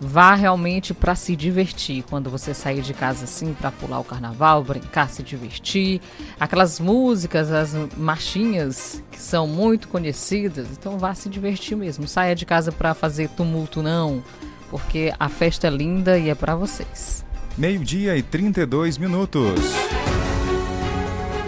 [0.00, 2.04] Vá realmente para se divertir.
[2.08, 6.00] Quando você sair de casa assim para pular o carnaval, brincar, se divertir,
[6.38, 12.06] aquelas músicas, as marchinhas que são muito conhecidas, então vá se divertir mesmo.
[12.06, 14.22] Saia de casa para fazer tumulto não,
[14.70, 17.24] porque a festa é linda e é para vocês.
[17.56, 19.60] Meio-dia e 32 minutos.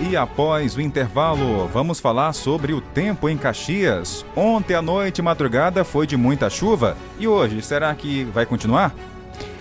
[0.01, 4.25] E após o intervalo, vamos falar sobre o tempo em Caxias.
[4.35, 8.95] Ontem à noite madrugada foi de muita chuva e hoje será que vai continuar?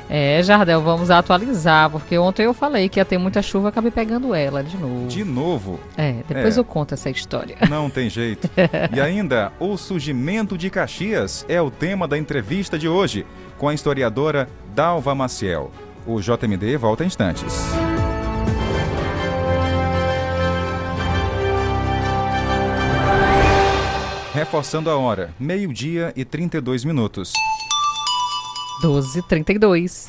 [0.10, 4.34] É, Jardel, vamos atualizar, porque ontem eu falei que ia ter muita chuva, acabei pegando
[4.34, 5.08] ela de novo.
[5.08, 5.80] De novo?
[5.96, 6.60] É, depois é.
[6.60, 7.56] eu conto essa história.
[7.70, 8.50] Não tem jeito.
[8.92, 13.24] e ainda, o surgimento de Caxias é o tema da entrevista de hoje,
[13.60, 15.70] com a historiadora Dalva Maciel.
[16.08, 17.54] O JMD volta em instantes.
[24.50, 27.34] Reforçando a hora, meio-dia e 32 minutos.
[28.82, 30.08] 12h32.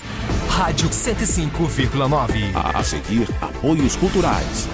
[0.48, 2.50] Rádio 105,9.
[2.54, 4.66] A seguir, apoios culturais.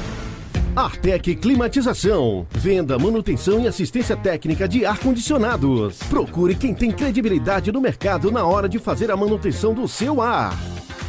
[0.76, 2.46] Artec Climatização.
[2.52, 5.98] Venda, manutenção e assistência técnica de ar-condicionados.
[6.04, 10.56] Procure quem tem credibilidade no mercado na hora de fazer a manutenção do seu ar.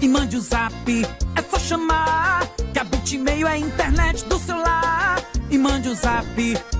[0.00, 0.72] e mande o zap.
[1.34, 5.22] É só chamar que a Bitmail é a internet do celular.
[5.50, 6.26] E mande o zap,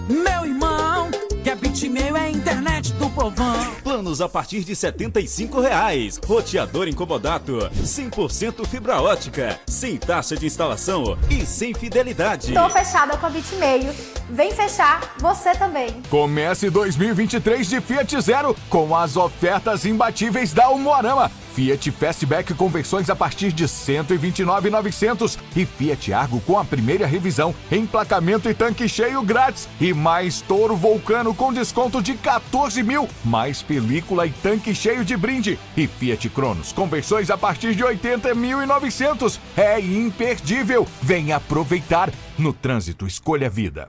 [0.09, 1.11] meu irmão.
[1.43, 3.75] Que a Bitmail é a internet do povão.
[3.83, 6.21] Planos a partir de R$ reais.
[6.25, 7.71] Roteador incomodato.
[7.83, 9.59] 100% fibra ótica.
[9.67, 12.53] Sem taxa de instalação e sem fidelidade.
[12.53, 13.95] Tô fechada com a Bitmail.
[14.31, 16.03] Vem fechar você também.
[16.11, 23.11] Comece 2023 de Fiat Zero com as ofertas imbatíveis da Humorama Fiat Fastback com versões
[23.11, 29.21] a partir de 129.900 e Fiat Argo com a primeira revisão, emplacamento e tanque cheio
[29.25, 35.05] grátis e mais Toro Vulcano com desconto de 14 mil, mais película e tanque cheio
[35.05, 39.40] de brinde e Fiat Cronos com versões a partir de 80.900.
[39.57, 40.87] É imperdível.
[41.03, 42.12] Vem aproveitar.
[42.38, 43.88] No trânsito, escolha a vida.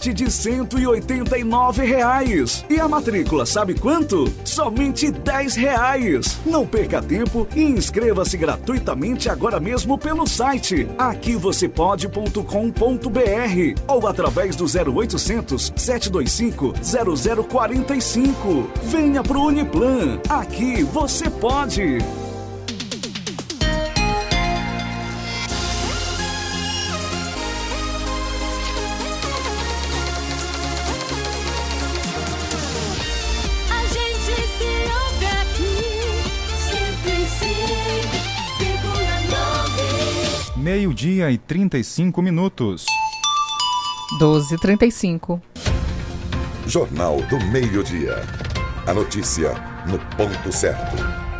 [0.00, 2.64] de 189 reais.
[2.68, 4.32] E a matrícula, sabe quanto?
[4.44, 6.38] Somente 10 reais.
[6.44, 12.44] Não perca tempo e inscreva-se gratuitamente agora mesmo pelo site aqui você pode.com.br
[13.86, 16.74] ou através do 0800 725
[17.48, 18.70] 0045.
[18.84, 20.20] Venha pro Uniplan.
[20.28, 21.98] Aqui você pode.
[40.74, 42.84] Meio-dia e 35 minutos.
[44.20, 45.40] 12h35.
[46.66, 48.16] Jornal do Meio-Dia.
[48.84, 49.54] A notícia
[49.86, 50.96] no ponto certo.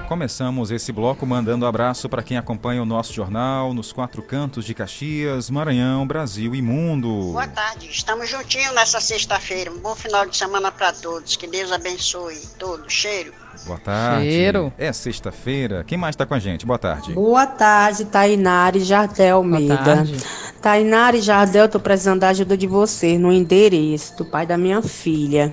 [0.07, 4.73] Começamos esse bloco mandando abraço para quem acompanha o nosso jornal nos quatro cantos de
[4.73, 7.33] Caxias, Maranhão, Brasil e mundo.
[7.33, 9.73] Boa tarde, estamos juntinhos nessa sexta-feira.
[9.73, 11.35] Um bom final de semana para todos.
[11.35, 12.93] Que Deus abençoe todos.
[12.93, 13.44] Cheiro.
[13.67, 14.29] Boa tarde.
[14.29, 14.73] Cheiro.
[14.77, 15.85] É sexta-feira.
[15.85, 16.67] Quem mais está com a gente?
[16.67, 17.13] Boa tarde.
[17.13, 19.77] Boa tarde, Tainari Jardel Almeida.
[19.77, 20.17] tarde.
[20.61, 25.53] Tainari Jardel, tô precisando da ajuda de vocês no endereço do pai da minha filha.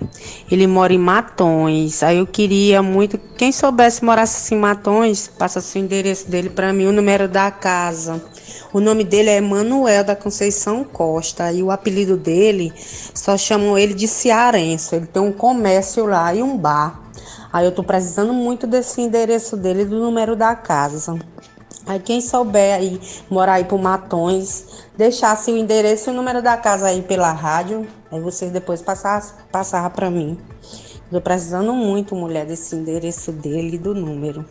[0.49, 2.01] Ele mora em Matões.
[2.01, 6.71] Aí eu queria muito, quem soubesse morasse assim em Matões, passasse o endereço dele para
[6.71, 8.23] mim, o número da casa.
[8.71, 12.71] O nome dele é Emanuel da Conceição Costa e o apelido dele
[13.13, 14.95] só chamam ele de Cearense.
[14.95, 17.10] Ele tem um comércio lá e um bar.
[17.51, 21.19] Aí eu tô precisando muito desse endereço dele e do número da casa.
[21.85, 26.55] Aí quem souber aí morar aí por Matões, deixasse o endereço e o número da
[26.55, 30.37] casa aí pela rádio, aí vocês depois passassem passava para mim.
[31.09, 34.45] Tô precisando muito, mulher, desse endereço dele e do número.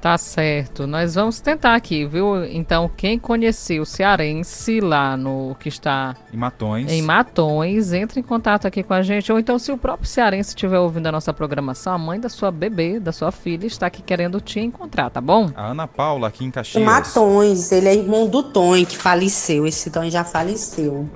[0.00, 0.86] Tá certo.
[0.86, 2.42] Nós vamos tentar aqui, viu?
[2.46, 6.90] Então, quem conheceu o cearense lá no que está Em Matões.
[6.90, 9.30] em Matões, entre em contato aqui com a gente.
[9.30, 12.50] Ou então, se o próprio cearense estiver ouvindo a nossa programação, a mãe da sua
[12.50, 15.50] bebê, da sua filha, está aqui querendo te encontrar, tá bom?
[15.54, 16.82] A Ana Paula aqui em Em Caxias.
[16.82, 19.66] Matões, ele é irmão do Tom, que faleceu.
[19.66, 21.06] Esse Tom já faleceu.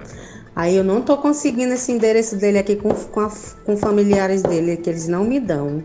[0.54, 3.32] Aí eu não tô conseguindo esse endereço dele aqui com, com, a-
[3.64, 5.82] com familiares dele, que eles não me dão.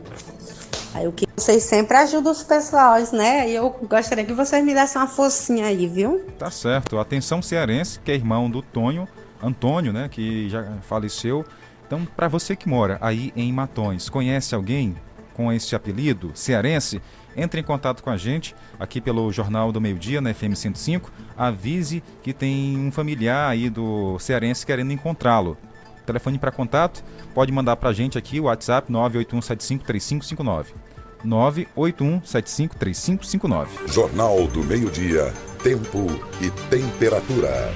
[0.94, 3.50] Aí o que vocês sempre ajudam os pessoais, né?
[3.50, 6.26] E eu gostaria que vocês me dessem uma forcinha aí, viu?
[6.38, 6.98] Tá certo.
[6.98, 9.08] Atenção cearense, que é irmão do Tonho,
[9.42, 11.46] Antônio, né, que já faleceu.
[11.86, 14.96] Então, para você que mora aí em Matões, conhece alguém
[15.34, 17.02] com esse apelido, cearense?
[17.36, 21.10] Entre em contato com a gente aqui pelo Jornal do Meio Dia, na FM 105.
[21.38, 25.58] Avise que tem um familiar aí do cearense querendo encontrá-lo.
[26.10, 27.04] Telefone para contato,
[27.36, 30.66] pode mandar para a gente aqui o WhatsApp 981753559.
[31.24, 33.68] 981753559.
[33.86, 35.32] Jornal do Meio-Dia.
[35.62, 36.08] Tempo
[36.42, 37.72] e temperatura.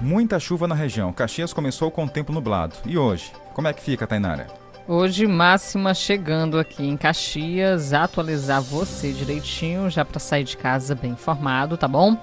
[0.00, 1.12] Muita chuva na região.
[1.12, 2.76] Caxias começou com o tempo nublado.
[2.86, 3.32] E hoje?
[3.54, 4.46] Como é que fica, Tainara?
[4.86, 11.10] Hoje, máxima chegando aqui em Caxias, atualizar você direitinho, já para sair de casa bem
[11.10, 12.16] informado, tá bom?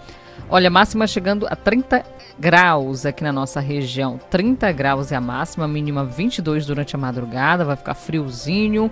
[0.50, 2.04] Olha, máxima chegando a 30
[2.38, 4.20] graus aqui na nossa região.
[4.30, 8.92] 30 graus é a máxima, mínima 22 durante a madrugada, vai ficar friozinho.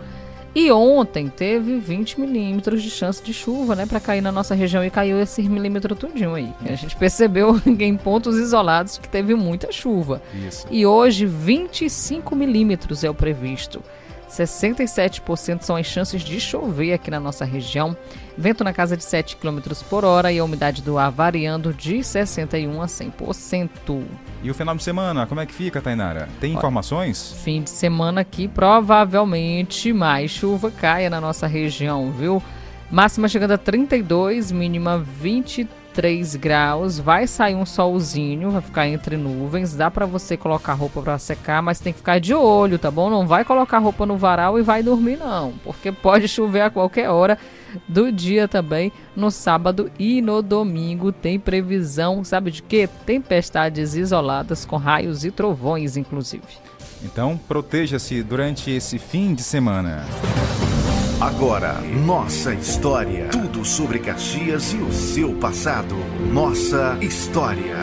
[0.56, 4.86] E ontem teve 20 milímetros de chance de chuva, né, para cair na nossa região
[4.86, 6.54] e caiu esse milímetro tudinho aí.
[6.64, 10.22] A gente percebeu em pontos isolados que teve muita chuva.
[10.48, 10.68] Isso.
[10.70, 13.82] E hoje 25 milímetros é o previsto.
[14.34, 17.96] 67% são as chances de chover aqui na nossa região.
[18.38, 21.98] Vento na casa de 7 km por hora e a umidade do ar variando de
[21.98, 24.04] 61% a 100%.
[24.42, 26.28] E o final de semana, como é que fica, Tainara?
[26.40, 27.36] Tem informações?
[27.44, 32.42] Fim de semana aqui, provavelmente mais chuva caia na nossa região, viu?
[32.90, 35.83] Máxima chegando a 32, mínima 23
[36.36, 37.00] graus.
[37.00, 39.76] Vai sair um solzinho, vai ficar entre nuvens.
[39.76, 43.10] Dá pra você colocar roupa pra secar, mas tem que ficar de olho, tá bom?
[43.10, 47.10] Não vai colocar roupa no varal e vai dormir não, porque pode chover a qualquer
[47.10, 47.38] hora
[47.88, 48.92] do dia também.
[49.16, 52.90] No sábado e no domingo tem previsão, sabe de quê?
[53.06, 56.44] Tempestades isoladas com raios e trovões, inclusive.
[57.04, 60.06] Então, proteja-se durante esse fim de semana.
[61.24, 63.30] Agora, nossa história.
[63.30, 65.96] Tudo sobre Caxias e o seu passado.
[66.34, 67.78] Nossa história.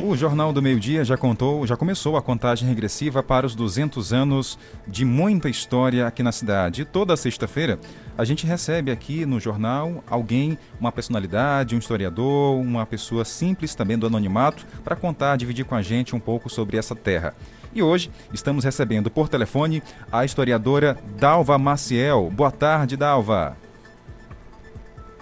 [0.00, 4.12] O Jornal do Meio Dia já contou, já começou a contagem regressiva para os 200
[4.12, 6.82] anos de muita história aqui na cidade.
[6.82, 7.80] E toda sexta-feira
[8.16, 13.98] a gente recebe aqui no jornal alguém, uma personalidade, um historiador, uma pessoa simples também
[13.98, 17.34] do anonimato, para contar, dividir com a gente um pouco sobre essa terra.
[17.76, 22.30] E hoje estamos recebendo por telefone a historiadora Dalva Maciel.
[22.30, 23.54] Boa tarde, Dalva.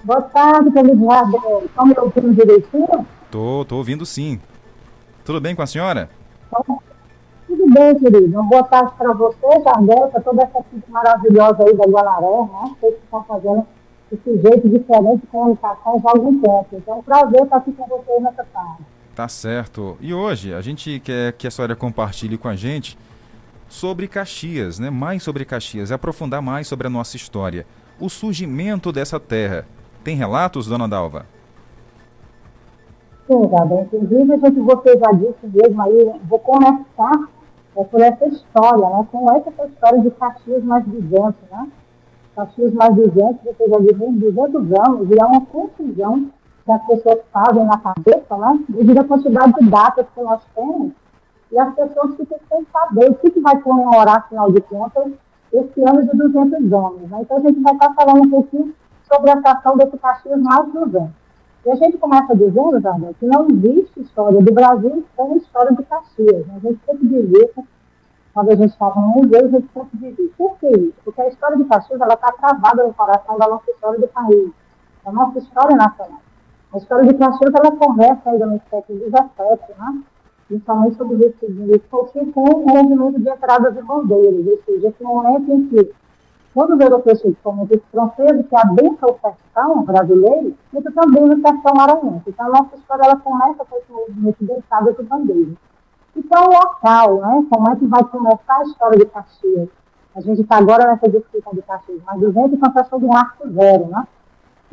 [0.05, 1.03] Boa tarde, Felipe
[1.65, 3.05] Estão me ouvindo direitinho?
[3.29, 4.41] Tô, tô ouvindo sim.
[5.25, 6.09] Tudo bem com a senhora?
[6.55, 8.27] Tudo bem, querido.
[8.27, 12.77] Uma boa tarde para você, Jardel, para toda essa equipe maravilhosa aí da Gualaré, né?
[12.81, 13.67] Vocês que estão fazendo
[14.13, 16.69] esse jeito diferente de comunicação já há algum tempo.
[16.73, 18.94] Então, é um prazer estar aqui com vocês nessa tarde.
[19.15, 19.97] Tá certo.
[20.01, 22.99] E hoje a gente quer que a senhora compartilhe com a gente
[23.69, 24.91] sobre Caxias, né?
[24.91, 27.65] Mais sobre Caxias, aprofundar mais sobre a nossa história.
[28.01, 29.67] O surgimento dessa terra.
[30.03, 31.27] Tem relatos, dona Dalva?
[33.29, 33.89] Sim, Jardel.
[33.93, 37.29] Inclusive, a gente, você já disse mesmo aí, vou começar
[37.77, 39.07] é, por essa história, né?
[39.13, 41.69] Com essa história de Caxias mais 200, né?
[42.35, 46.31] Caxias mais 200, você já disse, 200 anos, e é uma confusão
[46.65, 48.59] que as pessoas fazem na cabeça, né?
[48.69, 50.93] Devido à quantidade de datas que nós temos,
[51.53, 55.13] e as pessoas ficam sem saber o que, vai comemorar, afinal de contas,
[55.53, 57.11] esse ano de 200 anos.
[57.11, 57.19] Né?
[57.21, 58.75] Então, a gente vai estar falando um pouquinho
[59.07, 61.11] sobre a atração desse Caxias mais 200.
[61.67, 65.83] E a gente começa dizendo, Jardel, que não existe história do Brasil sem história de
[65.85, 66.47] Caxias.
[66.47, 66.55] Né?
[66.57, 67.55] A gente tem que dizer,
[68.35, 70.35] quando a gente estava no museu, a gente tem que dizer.
[70.37, 70.95] Por que isso?
[71.05, 74.51] Porque a história de Caxias está travada no coração da nossa história do país,
[75.05, 76.24] da nossa história nacional.
[76.75, 79.13] A história de Caxias ela começa ainda no século XVII,
[79.79, 80.03] né?
[80.49, 85.05] principalmente sob o Recife Coutinho, com o movimento de entradas de bandeiras, ou seja, esse
[85.05, 85.93] momento em que,
[86.53, 91.75] quando os europeus, principalmente os franceses, que adentram o sertão brasileiro, isso também no sertão
[91.77, 92.25] maranhense.
[92.27, 95.55] Então, a nossa história ela começa com esse movimento de entradas de bandeiras.
[96.17, 97.47] Então, o local, né?
[97.51, 99.69] como é que vai começar a história de Caxias?
[100.17, 103.87] A gente está agora nessa discussão de Caxias, mas 200 então, questão do Marco Zero,
[103.87, 104.09] né?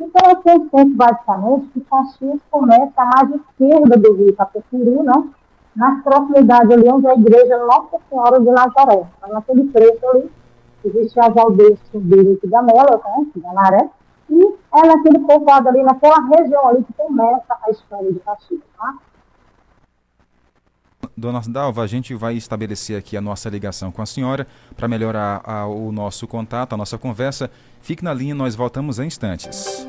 [0.02, 0.36] Então, eu
[0.68, 5.28] penso basicamente que Caxias começa à margem esquerda do rio Itapecuru, né?
[5.76, 9.06] nas proximidades ali onde a igreja Nossa Senhora de Nazaré.
[9.16, 10.30] Então, naquele trecho ali,
[10.84, 13.26] existe as aldeias Subiras e Gamelas, né?
[13.36, 13.90] Ganaré,
[14.28, 18.94] e é naquele povoado ali, naquela região ali que começa a história de Caxias, tá?
[21.16, 24.46] Dona Dalva, a gente vai estabelecer aqui a nossa ligação com a senhora
[24.76, 27.50] para melhorar a, o nosso contato, a nossa conversa.
[27.80, 29.86] Fique na linha, nós voltamos em instantes.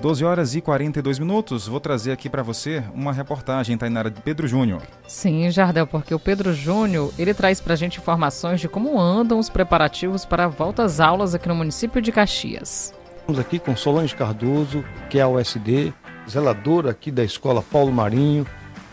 [0.00, 1.68] 12 horas e 42 minutos.
[1.68, 4.80] Vou trazer aqui para você uma reportagem, Tainara, de Pedro Júnior.
[5.06, 9.38] Sim, Jardel, porque o Pedro Júnior, ele traz para a gente informações de como andam
[9.38, 12.94] os preparativos para a volta às aulas aqui no município de Caxias.
[13.18, 15.92] Estamos aqui com Solange Cardoso, que é a USD,
[16.28, 18.46] zeladora aqui da Escola Paulo Marinho.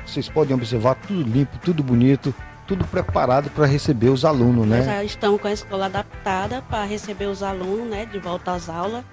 [0.07, 2.33] Vocês podem observar tudo limpo, tudo bonito,
[2.65, 4.83] tudo preparado para receber os alunos, né?
[4.83, 9.03] Já estamos com a escola adaptada para receber os alunos, né, de volta às aulas.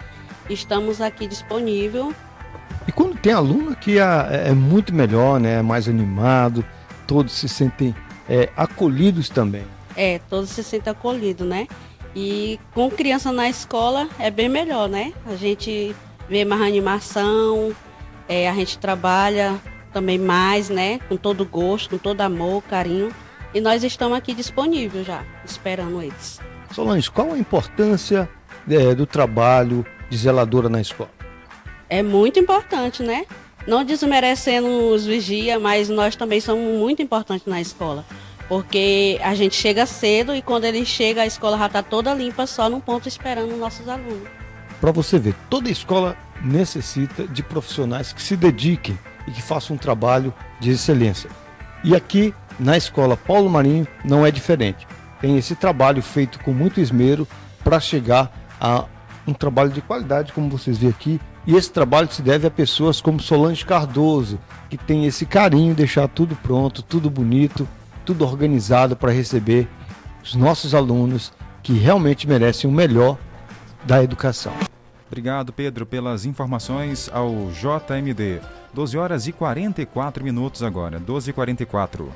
[0.49, 2.15] Estamos aqui disponível.
[2.87, 5.59] E quando tem aluno aqui é, é muito melhor, né?
[5.59, 6.65] É mais animado,
[7.07, 7.95] todos se sentem
[8.29, 9.65] é, acolhidos também.
[9.97, 11.67] É, todos se sentem acolhidos, né?
[12.15, 15.13] E com criança na escola é bem melhor, né?
[15.27, 15.95] A gente
[16.29, 17.73] vê mais animação,
[18.29, 19.61] é, a gente trabalha
[19.95, 20.99] também mais, né?
[21.09, 23.15] Com todo gosto, com todo amor, carinho.
[23.55, 26.41] E nós estamos aqui disponíveis já, esperando eles.
[26.73, 28.29] Solange, qual a importância
[28.69, 31.11] é, do trabalho de zeladora na escola?
[31.89, 33.25] É muito importante, né?
[33.67, 38.05] Não desmerecendo os vigia, mas nós também somos muito importantes na escola.
[38.49, 42.47] Porque a gente chega cedo e quando ele chega, a escola já está toda limpa,
[42.47, 44.29] só num ponto esperando os nossos alunos.
[44.81, 49.79] Para você ver, toda escola necessita de profissionais que se dediquem e que façam um
[49.79, 51.31] trabalho de excelência.
[51.83, 54.87] E aqui na escola Paulo Marinho não é diferente.
[55.21, 57.27] Tem esse trabalho feito com muito esmero
[57.63, 58.85] para chegar a
[59.27, 61.21] um trabalho de qualidade, como vocês veem aqui.
[61.47, 66.09] E esse trabalho se deve a pessoas como Solange Cardoso, que tem esse carinho, deixar
[66.09, 67.69] tudo pronto, tudo bonito,
[68.05, 69.69] tudo organizado para receber
[70.23, 73.19] os nossos alunos que realmente merecem o melhor
[73.85, 74.53] da educação.
[75.07, 78.41] Obrigado, Pedro, pelas informações ao JMD.
[78.73, 80.99] 12 horas e 44 minutos agora.
[80.99, 82.13] 12 e 44.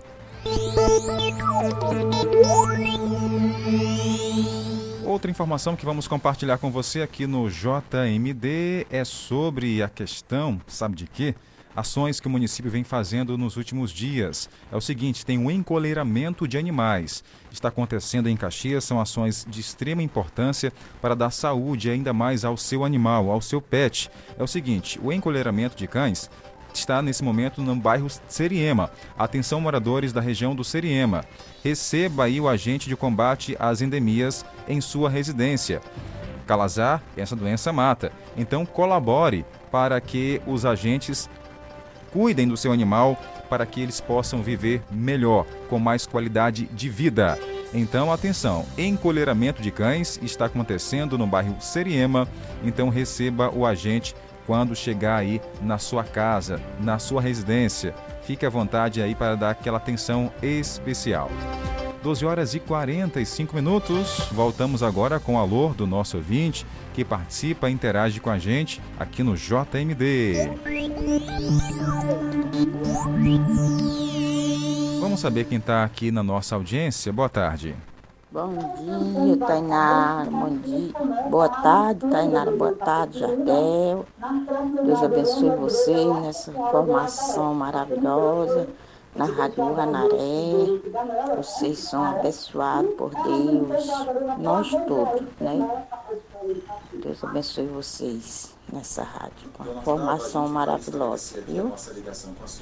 [5.04, 10.96] Outra informação que vamos compartilhar com você aqui no JMD é sobre a questão, sabe
[10.96, 11.34] de quê?
[11.78, 14.50] Ações que o município vem fazendo nos últimos dias.
[14.72, 17.22] É o seguinte: tem um encolheiramento de animais.
[17.52, 22.56] Está acontecendo em Caxias, são ações de extrema importância para dar saúde ainda mais ao
[22.56, 24.10] seu animal, ao seu pet.
[24.36, 26.28] É o seguinte: o encolheiramento de cães
[26.74, 28.90] está nesse momento no bairro Seriema.
[29.16, 31.24] Atenção moradores da região do Seriema.
[31.62, 35.80] Receba aí o agente de combate às endemias em sua residência.
[36.44, 38.10] Calazar, essa doença mata.
[38.36, 41.28] Então colabore para que os agentes
[42.12, 47.38] cuidem do seu animal para que eles possam viver melhor, com mais qualidade de vida.
[47.72, 52.26] Então, atenção, encolheiramento de cães está acontecendo no bairro Seriema,
[52.64, 54.14] então receba o agente
[54.46, 57.94] quando chegar aí na sua casa, na sua residência.
[58.22, 61.30] Fique à vontade aí para dar aquela atenção especial.
[62.02, 64.28] 12 horas e 45 minutos.
[64.32, 68.80] Voltamos agora com o alô do nosso ouvinte que participa e interage com a gente
[68.98, 70.50] aqui no JMD.
[75.00, 77.12] Vamos saber quem está aqui na nossa audiência.
[77.12, 77.74] Boa tarde.
[78.30, 80.30] Bom dia, Tainara.
[80.30, 80.92] Bom dia.
[81.30, 82.50] Boa tarde, Tainara.
[82.52, 84.04] Boa tarde, Jardel.
[84.84, 88.68] Deus abençoe vocês nessa formação maravilhosa
[89.14, 91.36] na Rádio Guanaré.
[91.36, 93.86] Vocês são abençoados por Deus,
[94.38, 95.86] nós todos, né?
[97.02, 101.72] Deus abençoe vocês nessa rádio, com a formação maravilhosa, viu?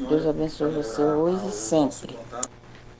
[0.09, 2.17] Deus abençoe você hoje e sempre.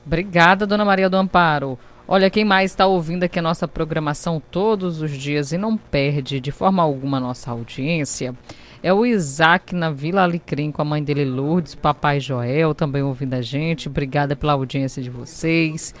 [0.05, 1.77] Obrigada, Dona Maria do Amparo.
[2.07, 6.39] Olha, quem mais está ouvindo aqui a nossa programação todos os dias e não perde
[6.39, 8.33] de forma alguma a nossa audiência
[8.81, 13.33] é o Isaac na Vila Alecrim com a mãe dele Lourdes, papai Joel também ouvindo
[13.33, 13.87] a gente.
[13.87, 15.93] Obrigada pela audiência de vocês.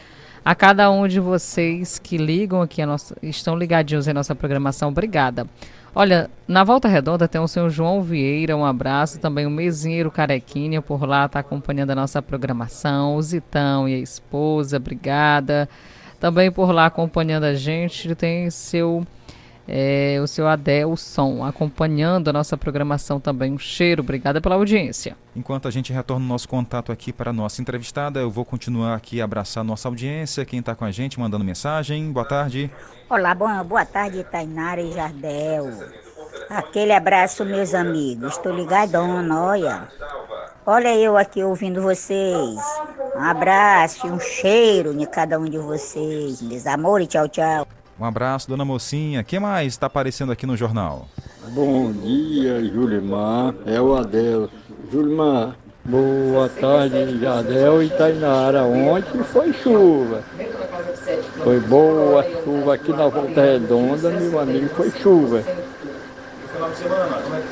[0.45, 5.45] A cada um de vocês que ligam aqui nossa, estão ligadinhos em nossa programação, obrigada.
[5.93, 10.81] Olha, na Volta Redonda tem o senhor João Vieira, um abraço, também o Mesinheiro Carequinha
[10.81, 15.67] por lá está acompanhando a nossa programação, o Zitão e a esposa, obrigada.
[16.19, 19.05] Também por lá acompanhando a gente tem seu
[19.67, 23.51] é, o seu Adelson acompanhando a nossa programação também.
[23.51, 25.15] Um cheiro, obrigada pela audiência.
[25.35, 28.95] Enquanto a gente retorna o nosso contato aqui para a nossa entrevistada, eu vou continuar
[28.95, 32.11] aqui a abraçar a nossa audiência, quem está com a gente mandando mensagem.
[32.11, 32.71] Boa tarde.
[33.09, 35.71] Olá, boa, boa tarde, Tainara e Jardel.
[36.49, 38.33] Aquele abraço, meus amigos.
[38.33, 39.87] Estou ligadona, olha.
[40.65, 42.59] Olha eu aqui ouvindo vocês.
[43.15, 46.41] Um abraço e um cheiro de cada um de vocês.
[46.41, 47.67] Meus amores, tchau, tchau.
[47.99, 49.21] Um abraço, dona Mocinha.
[49.21, 51.07] O que mais está aparecendo aqui no jornal?
[51.49, 53.55] Bom dia, Julimar.
[53.65, 54.51] É o Adelso.
[54.91, 58.63] Julimar, boa tarde, Jadel e Tainara.
[58.63, 60.23] Ontem foi chuva.
[61.43, 65.41] Foi boa chuva aqui na Volta Redonda, meu amigo, foi chuva.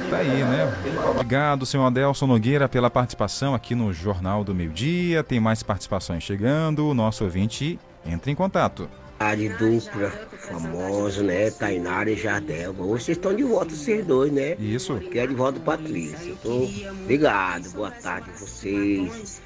[0.09, 0.71] Tá aí, né?
[1.11, 5.23] Obrigado, senhor Adelson Nogueira, pela participação aqui no Jornal do Meio Dia.
[5.23, 6.87] Tem mais participações chegando.
[6.87, 8.87] O nosso ouvinte entra em contato.
[9.19, 11.49] Rádio dupla, famoso, né?
[11.49, 12.73] Tainara e Jardel.
[12.73, 14.55] Vocês estão de volta, vocês dois, né?
[14.59, 14.95] Isso.
[14.99, 16.35] Que é de volta, Patrícia.
[16.43, 16.67] Tô
[17.07, 17.69] ligado.
[17.71, 19.41] Boa tarde a vocês.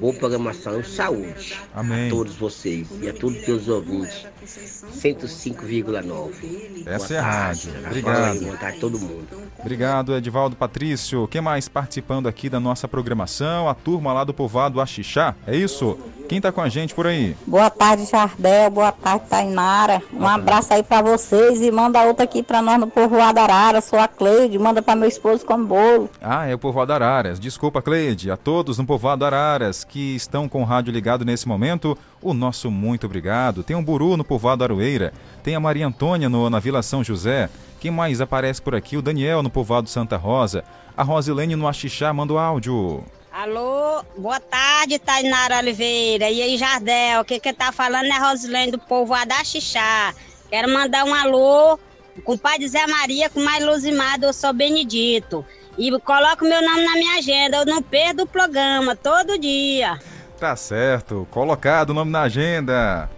[0.00, 1.56] Boa programação e saúde.
[1.74, 2.08] Amém.
[2.08, 4.26] A todos vocês e a todos os teus ouvintes.
[4.44, 6.86] 105,9.
[6.86, 7.72] Essa é a rádio.
[7.86, 8.40] Obrigado.
[8.40, 9.28] boa tarde a todo mundo.
[9.58, 11.28] Obrigado, Edivaldo Patrício.
[11.28, 13.68] Quem mais participando aqui da nossa programação?
[13.68, 15.98] A turma lá do povoado Axixá, é isso?
[16.30, 17.36] Quem tá com a gente por aí?
[17.44, 18.70] Boa tarde, Jardel.
[18.70, 20.00] Boa tarde, Tainara.
[20.12, 23.80] Um abraço aí pra vocês e manda outra aqui pra nós no povoado Arara.
[23.80, 24.56] Sou a Cleide.
[24.56, 26.08] Manda pra meu esposo com bolo.
[26.22, 27.40] Ah, é o povoado Araras.
[27.40, 28.30] Desculpa, Cleide.
[28.30, 32.70] A todos no povoado Araras que estão com o rádio ligado nesse momento, o nosso
[32.70, 33.64] muito obrigado.
[33.64, 35.12] Tem um Buru no povoado Aroeira.
[35.42, 37.50] Tem a Maria Antônia no, na Vila São José.
[37.80, 38.96] Quem mais aparece por aqui?
[38.96, 40.62] O Daniel no povoado Santa Rosa.
[40.96, 43.02] A Rosilene no Axixá manda o áudio.
[43.32, 46.28] Alô, boa tarde, Tainara Oliveira.
[46.28, 50.12] E aí, Jardel, o que que tá falando é Rosilene do povo Adaxixá.
[50.50, 51.78] Quero mandar um alô
[52.24, 55.44] com o pai de Zé Maria, com mais Luzimado, eu sou Benedito.
[55.78, 59.98] E coloca o meu nome na minha agenda, eu não perdo o programa, todo dia.
[60.38, 61.26] Tá certo.
[61.30, 63.08] Colocado o nome na agenda.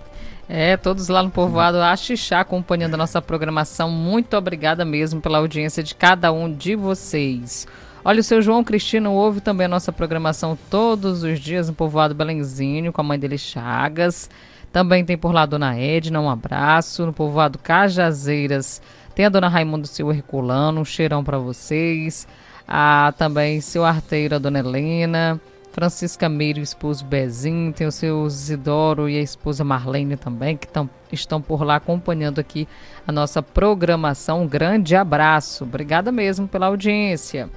[0.47, 3.91] É, todos lá no povoado Axixá acompanhando a nossa programação.
[3.91, 7.67] Muito obrigada mesmo pela audiência de cada um de vocês.
[8.05, 12.17] Olha, o seu João Cristino ouve também a nossa programação todos os dias no povoado
[12.17, 14.29] Belenzinho, com a mãe dele Chagas.
[14.73, 17.07] Também tem por lá a dona Edna, um abraço.
[17.07, 18.83] No povoado Cajazeiras
[19.15, 22.27] tem a dona Raimundo Silva Herculano, um cheirão para vocês.
[22.67, 25.41] Ah, também seu arteiro, a dona Helena.
[25.73, 30.67] Francisca Meiro o esposo Bezinho, tem o seu Isidoro e a esposa Marlene também, que
[30.67, 32.69] tão, estão por lá acompanhando aqui
[33.07, 34.43] a nossa programação.
[34.43, 35.65] Um grande abraço.
[35.65, 37.49] Obrigada mesmo pela audiência.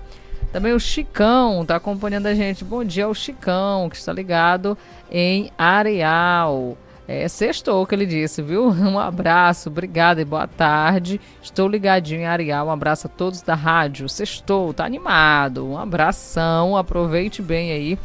[0.52, 2.64] Também o Chicão está acompanhando a gente.
[2.64, 4.78] Bom dia ao Chicão, que está ligado
[5.12, 6.78] em Areal.
[7.08, 8.70] É sextou que ele disse, viu?
[8.74, 11.22] Um abraço, obrigada e boa tarde.
[11.42, 12.68] Estou ligadinho em Areal.
[12.68, 14.10] Um abraço a todos da rádio.
[14.10, 15.68] Sextou, tá animado.
[15.68, 18.00] Um abração, aproveite bem aí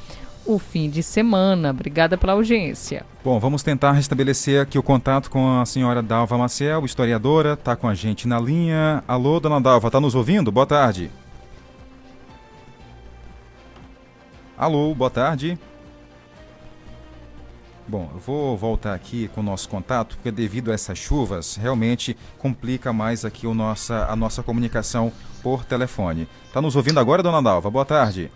[0.44, 1.70] o fim de semana.
[1.70, 3.04] Obrigada pela audiência.
[3.24, 7.86] Bom, vamos tentar restabelecer aqui o contato com a senhora Dalva Maciel, historiadora, está com
[7.86, 9.04] a gente na linha.
[9.06, 10.50] Alô, dona Dalva, está nos ouvindo?
[10.50, 11.10] Boa tarde.
[14.60, 15.58] Alô, boa tarde.
[17.88, 22.14] Bom, eu vou voltar aqui com o nosso contato, porque devido a essas chuvas, realmente
[22.36, 25.10] complica mais aqui o nossa, a nossa comunicação
[25.42, 26.28] por telefone.
[26.46, 27.70] Está nos ouvindo agora, dona Dalva?
[27.70, 28.30] Boa tarde.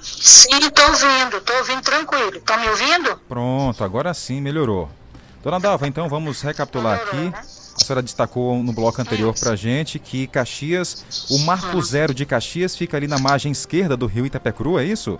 [0.00, 2.36] Sim, estou ouvindo, estou ouvindo tranquilo.
[2.38, 3.20] Estão me ouvindo?
[3.28, 4.88] Pronto, agora sim melhorou.
[5.42, 7.30] Dona Dalva, então vamos recapitular aqui.
[7.34, 12.76] A senhora destacou no bloco anterior pra gente que Caxias, o marco zero de Caxias
[12.76, 15.18] fica ali na margem esquerda do rio Itapecuru, é isso?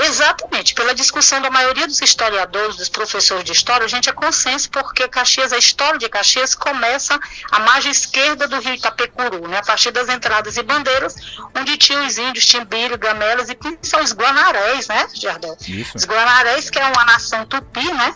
[0.00, 4.70] Exatamente, pela discussão da maioria dos historiadores, dos professores de história, a gente é consenso
[4.70, 7.18] porque Caxias, a história de Caxias começa
[7.50, 11.16] à margem esquerda do rio Itapecuru, né, a partir das entradas e bandeiras,
[11.52, 15.56] onde tinham os índios, Timbiro, Gamelas e são os Guanarés, né, Jardel?
[15.66, 15.96] Isso.
[15.96, 18.14] Os Guanarés, que é uma nação tupi, né,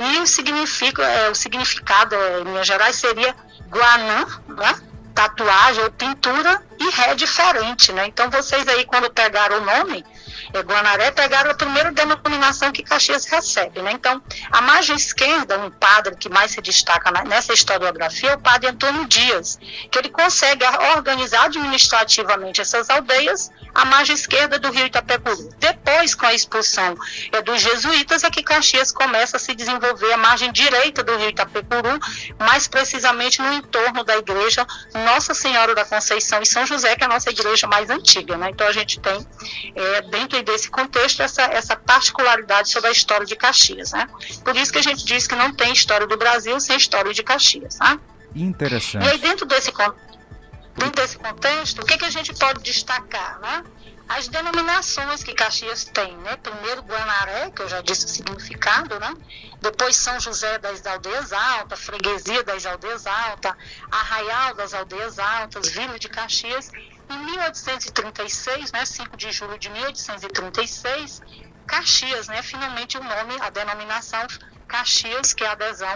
[0.00, 3.34] e o, significa, é, o significado é, em Minas Gerais seria
[3.68, 4.80] Guanã, né,
[5.14, 10.04] tatuagem ou pintura, e ré diferente, né, então vocês aí quando pegaram o nome,
[10.52, 13.82] é, Guanaré pegaram a primeira denominação que Caxias recebe.
[13.82, 13.92] Né?
[13.92, 14.20] Então,
[14.50, 19.06] a margem esquerda, um padre que mais se destaca nessa historiografia é o padre Antônio
[19.06, 19.58] Dias,
[19.90, 20.64] que ele consegue
[20.96, 25.50] organizar administrativamente essas aldeias à margem esquerda do rio Itapecuru.
[25.58, 26.96] Depois, com a expulsão
[27.32, 31.28] é, dos jesuítas, é que Caxias começa a se desenvolver à margem direita do rio
[31.28, 31.98] Itapecuru,
[32.38, 34.66] mais precisamente no entorno da igreja
[35.04, 38.36] Nossa Senhora da Conceição e São José, que é a nossa igreja mais antiga.
[38.36, 38.50] Né?
[38.50, 39.26] Então, a gente tem,
[39.74, 43.92] é, dentro desse contexto, essa, essa particularidade sobre a história de Caxias.
[43.92, 44.06] Né?
[44.44, 47.22] Por isso que a gente diz que não tem história do Brasil sem história de
[47.22, 47.76] Caxias.
[47.76, 47.98] Tá?
[48.34, 49.04] Interessante.
[49.04, 49.72] E aí, dentro desse,
[50.76, 53.40] dentro desse contexto, o que, que a gente pode destacar?
[53.40, 53.64] Né?
[54.10, 56.36] As denominações que Caxias tem, né?
[56.36, 59.14] Primeiro Guanaré, que eu já disse o significado, né?
[59.60, 63.54] Depois São José das Aldeias Altas, Freguesia das Aldeias Altas,
[63.88, 66.72] Arraial das Aldeias Altas, Vila de Caxias.
[67.08, 68.84] Em 1836, né?
[68.84, 71.20] 5 de julho de 1836,
[71.64, 72.42] Caxias, né?
[72.42, 74.26] Finalmente o nome, a denominação
[74.66, 75.94] Caxias, que é a adesão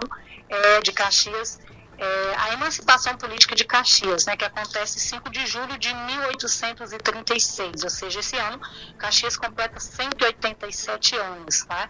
[0.49, 1.59] é, de Caxias
[1.99, 7.91] é, a emancipação política de Caxias, né, que acontece 5 de julho de 1836, ou
[7.91, 8.61] seja, esse ano
[8.99, 11.89] Caxias completa 187 anos né,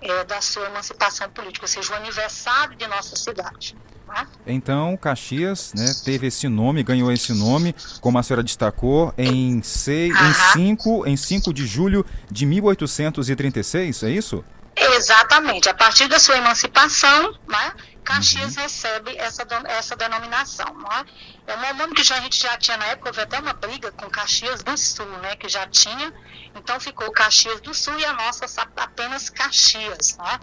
[0.00, 3.76] é, da sua emancipação política, ou seja, o aniversário de nossa cidade.
[4.08, 4.26] né.
[4.46, 10.16] Então, Caxias né, teve esse nome, ganhou esse nome, como a senhora destacou, em 5
[10.16, 14.44] em cinco, em 5 de julho de 1836, é isso?
[14.76, 15.68] Exatamente.
[15.68, 17.72] A partir da sua emancipação, né,
[18.04, 20.66] Caxias recebe essa, essa denominação.
[20.74, 21.04] Não é?
[21.46, 23.92] é um nome que já, a gente já tinha na época, houve até uma briga
[23.92, 26.12] com Caxias do Sul, né, que já tinha.
[26.54, 30.16] Então ficou Caxias do Sul e a nossa sa- apenas Caxias.
[30.16, 30.38] Né?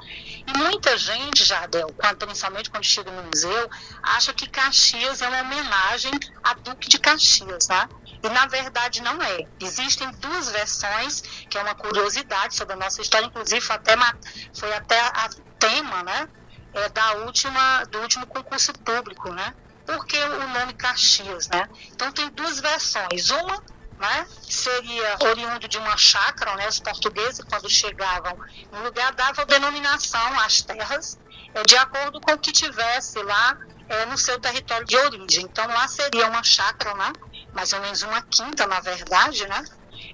[0.47, 3.69] E muita gente, Jardel, quando, principalmente quando chega no museu,
[4.03, 6.11] acha que Caxias é uma homenagem
[6.43, 7.67] a Duque de Caxias.
[7.67, 7.89] Né?
[8.23, 9.39] E na verdade não é.
[9.59, 13.95] Existem duas versões, que é uma curiosidade sobre a nossa história, inclusive foi até,
[14.53, 15.29] foi até a
[15.59, 16.27] tema, né?
[16.77, 19.53] É, da última, do último concurso público, né?
[19.85, 21.67] Por que o nome Caxias, né?
[21.91, 23.29] Então tem duas versões.
[23.31, 23.63] Uma,
[23.97, 26.67] né, seria oriundo de uma chácara, né?
[26.67, 28.37] Os portugueses, quando chegavam
[28.71, 31.17] no lugar, davam denominação às terras,
[31.55, 33.57] é, de acordo com o que tivesse lá
[33.89, 35.45] é, no seu território de origem.
[35.45, 37.13] Então lá seria uma chácara, né?
[37.53, 39.63] Mais ou menos uma quinta, na verdade, né?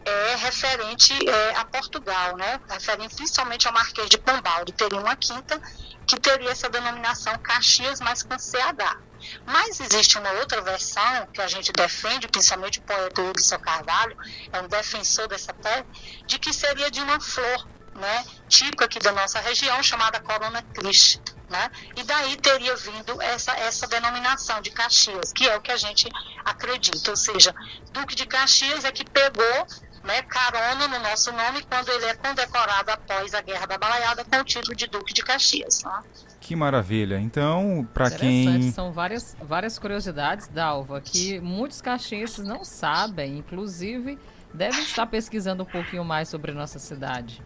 [0.06, 2.60] é referente é, a Portugal, né?
[2.70, 4.62] referente principalmente ao Marquês de Pombal.
[4.62, 5.62] Ele teria uma quinta
[6.06, 8.98] que teria essa denominação Caxias, mas com CH.
[9.46, 14.18] Mas existe uma outra versão que a gente defende, principalmente o poeta Wilson Carvalho,
[14.52, 15.86] é um defensor dessa terra,
[16.26, 21.22] de que seria de uma flor, né, típica aqui da nossa região, chamada Corona Christi.
[21.50, 21.72] Né?
[21.96, 26.10] E daí teria vindo essa, essa denominação de Caxias, que é o que a gente
[26.44, 27.12] acredita.
[27.12, 27.54] Ou seja,
[27.92, 29.68] Duque de Caxias é que pegou
[30.04, 34.38] né, carona no nosso nome quando ele é condecorado após a Guerra da Balaiada com
[34.38, 35.84] o título de Duque de Caxias.
[35.84, 36.04] né?
[36.42, 37.20] Que maravilha.
[37.20, 44.20] Então, para Interessante, quem são várias, várias curiosidades, Dalva, que muitos caxienses não sabem, inclusive
[44.54, 47.42] devem estar pesquisando um pouquinho mais sobre nossa cidade.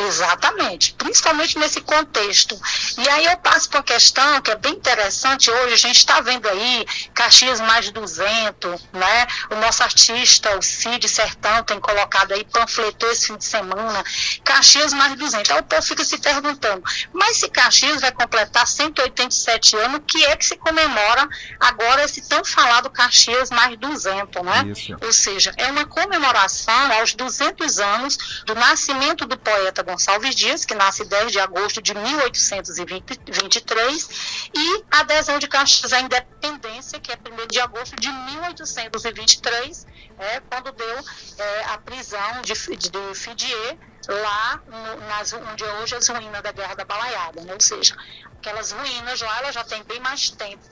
[0.00, 2.58] Exatamente, principalmente nesse contexto.
[2.96, 6.20] E aí eu passo para uma questão que é bem interessante hoje, a gente está
[6.20, 9.26] vendo aí Caxias mais de 200, né?
[9.50, 14.02] O nosso artista, o Cid Sertão, tem colocado aí, panfletou esse fim de semana,
[14.42, 15.50] Caxias mais de 200.
[15.50, 16.82] Aí o povo fica se perguntando,
[17.12, 21.28] mas se Caxias vai completar 187 anos, o que é que se comemora
[21.58, 24.64] agora esse tão falado Caxias mais de 200, né?
[24.66, 24.96] Isso.
[25.02, 30.74] Ou seja, é uma comemoração aos 200 anos do nascimento do poeta Gonçalves Dias, que
[30.74, 34.08] nasce 10 de agosto de 1823,
[34.54, 39.84] e a adesão de Caxias à independência, que é 1 de agosto de 1823,
[40.18, 41.04] é, quando deu
[41.38, 43.78] é, a prisão de, Fi- de Fidier
[44.08, 47.52] lá no, nas, onde é hoje as ruínas da Guerra da Balaiada, né?
[47.52, 47.94] ou seja,
[48.38, 50.62] aquelas ruínas lá já tem bem mais tempo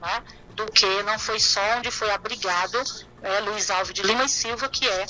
[0.00, 2.82] né, do que não foi só onde foi abrigado
[3.22, 5.06] é, Luiz Alves de Lima e Silva, que é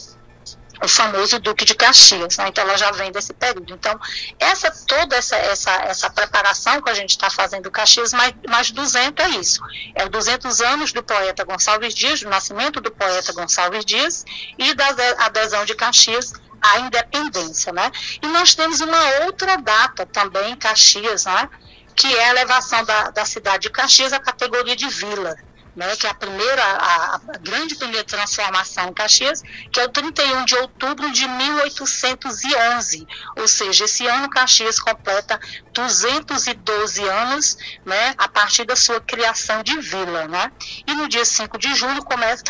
[0.84, 2.48] o famoso Duque de Caxias, né?
[2.48, 3.72] então ela já vem desse período.
[3.72, 3.98] Então,
[4.38, 8.70] essa toda essa, essa, essa preparação que a gente está fazendo do Caxias, mais, mais
[8.70, 9.60] 200 é isso.
[9.94, 14.24] É os 200 anos do poeta Gonçalves Dias, do nascimento do poeta Gonçalves Dias
[14.58, 17.90] e da ade- adesão de Caxias à independência, né?
[18.22, 21.48] E nós temos uma outra data também em Caxias, né?
[21.96, 25.36] Que é a elevação da, da cidade de Caxias à categoria de vila
[25.74, 29.88] né, que é a primeira, a, a grande primeira transformação em Caxias, que é o
[29.88, 33.06] 31 de outubro de 1811.
[33.36, 35.40] Ou seja, esse ano Caxias completa
[35.72, 40.52] 212 anos, né, a partir da sua criação de vila, né?
[40.86, 42.44] E no dia 5 de julho começa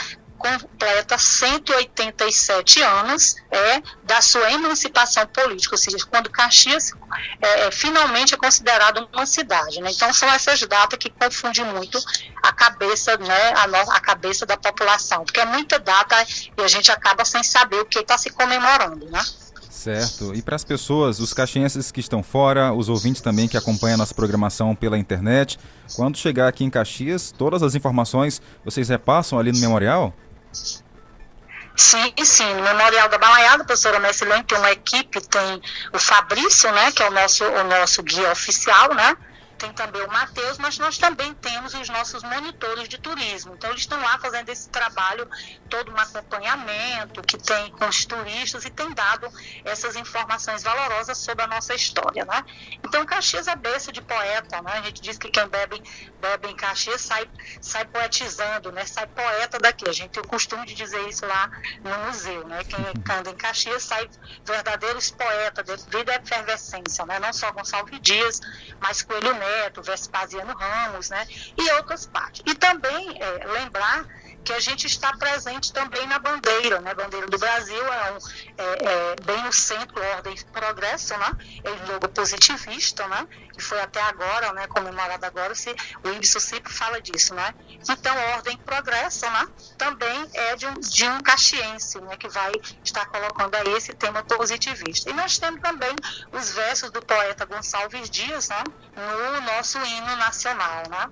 [0.44, 6.92] completa 187 anos é, da sua emancipação política, ou seja, quando Caxias
[7.40, 9.80] é, é, finalmente é considerado uma cidade.
[9.80, 9.90] Né?
[9.90, 11.98] Então são essas datas que confundem muito
[12.42, 16.14] a cabeça, né, a, no- a cabeça da população, porque é muita data
[16.58, 19.24] e a gente acaba sem saber o que está se comemorando, né?
[19.70, 20.34] Certo.
[20.34, 24.14] E para as pessoas, os caxienses que estão fora, os ouvintes também que acompanham nossa
[24.14, 25.58] programação pela internet,
[25.94, 30.14] quando chegar aqui em Caxias, todas as informações vocês repassam ali no memorial?
[31.76, 32.54] Sim, sim.
[32.54, 35.60] No Memorial da Balaiada, professora Messilene tem uma equipe, tem
[35.92, 39.16] o Fabrício, né, que é o nosso, o nosso guia oficial, né?
[39.64, 43.54] Tem também o Matheus, mas nós também temos os nossos monitores de turismo.
[43.54, 45.26] Então, eles estão lá fazendo esse trabalho,
[45.70, 49.26] todo um acompanhamento que tem com os turistas e tem dado
[49.64, 52.44] essas informações valorosas sobre a nossa história, né?
[52.84, 54.72] Então, Caxias é berço de poeta, né?
[54.74, 55.82] A gente diz que quem bebe,
[56.20, 57.26] bebe em Caxias sai,
[57.62, 58.84] sai poetizando, né?
[58.84, 59.88] Sai poeta daqui.
[59.88, 61.50] A gente tem o costume de dizer isso lá
[61.82, 62.62] no museu, né?
[62.64, 62.84] Quem
[63.16, 64.10] anda em Caxias sai
[64.44, 67.18] verdadeiros poetas devido à efervescência, né?
[67.18, 68.40] Não só Gonçalves Dias,
[68.78, 71.26] mas Coelho Neto, Vespasiano Ramos, né?
[71.56, 72.42] E outras partes.
[72.44, 74.04] E também é, lembrar
[74.44, 76.94] que a gente está presente também na bandeira, né?
[76.94, 78.18] Bandeira do Brasil é, um,
[78.58, 81.32] é, é bem no centro, Ordem e Progresso, né?
[81.64, 83.26] É um logo positivista, né?
[83.52, 84.66] Que foi até agora, né?
[84.66, 85.74] Comemorado agora, se,
[86.04, 87.54] o Ibsen sempre fala disso, né?
[87.88, 89.48] Então, Ordem e Progresso, né?
[89.78, 92.16] Também é de um, de um caxiense, né?
[92.16, 92.52] Que vai
[92.84, 95.08] estar colocando aí esse tema positivista.
[95.08, 95.94] E nós temos também
[96.32, 98.62] os versos do poeta Gonçalves Dias, né?
[98.94, 101.10] No nosso hino nacional, né?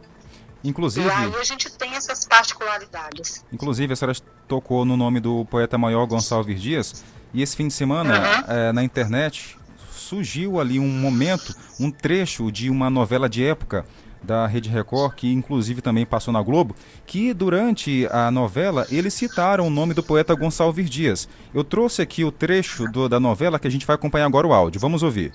[0.65, 3.45] Inclusive, E aí a gente tem essas particularidades.
[3.53, 7.05] inclusive a senhora tocou no nome do poeta maior Gonçalves Dias,
[7.35, 9.59] e esse fim de semana, eh, na internet,
[9.91, 13.85] surgiu ali um momento, um trecho de uma novela de época
[14.23, 19.67] da Rede Record, que inclusive também passou na Globo, que durante a novela eles citaram
[19.67, 21.29] o nome do poeta Gonçalves Dias.
[21.53, 24.53] Eu trouxe aqui o trecho do- da novela que a gente vai acompanhar agora o
[24.53, 24.81] áudio.
[24.81, 25.33] Vamos ouvir.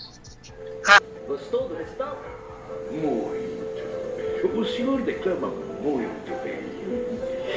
[1.27, 1.75] Gostou do.
[4.43, 5.47] O senhor declama
[5.81, 6.59] muito bem.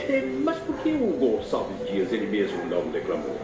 [0.08, 3.36] Eh, Mas por que o Gonçalves Dias ele mesmo não declamou?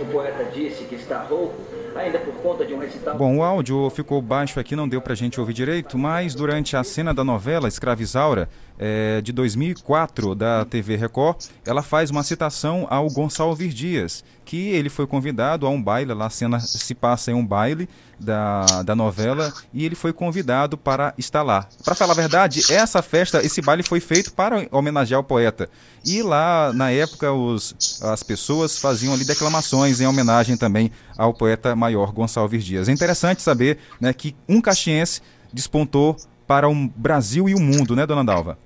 [0.00, 1.54] O poeta disse que está rouco,
[1.94, 3.16] ainda por conta de um recital.
[3.16, 6.82] Bom, o áudio ficou baixo aqui, não deu pra gente ouvir direito, mas durante a
[6.82, 8.48] cena da novela Escravizaura,
[8.78, 14.88] eh, de 2004, da TV Record, ela faz uma citação ao Gonçalves Dias, que ele
[14.88, 18.94] foi convidado a um baile, lá a cena se passa em um baile da, da
[18.94, 21.68] novela, e ele foi convidado para estar lá.
[21.84, 25.68] Para falar a verdade, essa festa, esse baile foi feito para homenagear o poeta.
[26.04, 31.74] E lá, na época, os, as pessoas faziam ali declamações em homenagem também ao poeta
[31.74, 32.88] maior Gonçalves Dias.
[32.88, 35.20] É interessante saber né, que um caxiense
[35.52, 36.16] despontou
[36.46, 38.58] para o Brasil e o mundo, né, dona Dalva?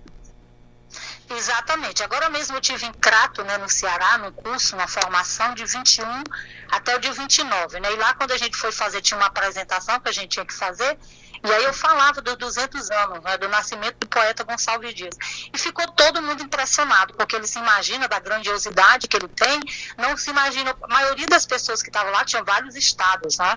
[1.31, 2.03] Exatamente.
[2.03, 6.23] Agora mesmo eu tive em Crato, né, no Ceará, no curso, na formação de 21
[6.71, 7.93] até o dia 29, né?
[7.93, 10.55] E lá quando a gente foi fazer, tinha uma apresentação que a gente tinha que
[10.55, 10.99] fazer,
[11.45, 15.15] E aí eu falava dos 200 anos, né, do nascimento do poeta Gonçalves Dias.
[15.53, 19.61] E ficou todo mundo impressionado, porque ele se imagina da grandiosidade que ele tem,
[19.97, 23.57] não se imagina, a maioria das pessoas que estavam lá tinham vários estados, né?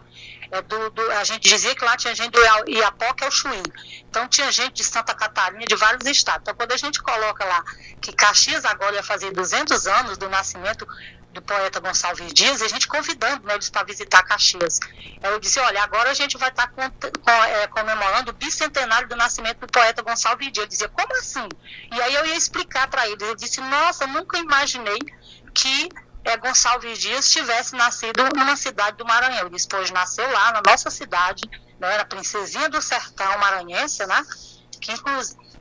[0.52, 3.62] É do, do- a gente dizia que lá tinha gente do Ia- Iapoca ao Chuí.
[4.10, 6.42] Então tinha gente de Santa Catarina, de vários estados.
[6.42, 7.64] Então quando a gente coloca lá
[8.02, 10.86] que Caxias agora ia fazer 200 anos do nascimento
[11.32, 14.78] do poeta Gonçalves Dias, a gente convidando né, eles para visitar Caxias.
[15.24, 16.70] Eu disse, olha, agora a gente vai estar
[17.70, 20.66] comemorando o bicentenário do nascimento do poeta Gonçalves Dias.
[20.66, 21.48] Eu dizia, como assim?
[21.94, 23.22] E aí eu ia explicar para eles.
[23.26, 25.00] Eu disse, nossa, nunca imaginei
[25.54, 25.88] que
[26.24, 29.42] é, Gonçalves Dias tivesse nascido numa cidade do Maranhão.
[29.42, 31.44] Ele disse, pois nasceu lá na nossa cidade,
[31.80, 34.24] né, era Princesinha do Sertão Maranhense, né?
[34.80, 34.94] Que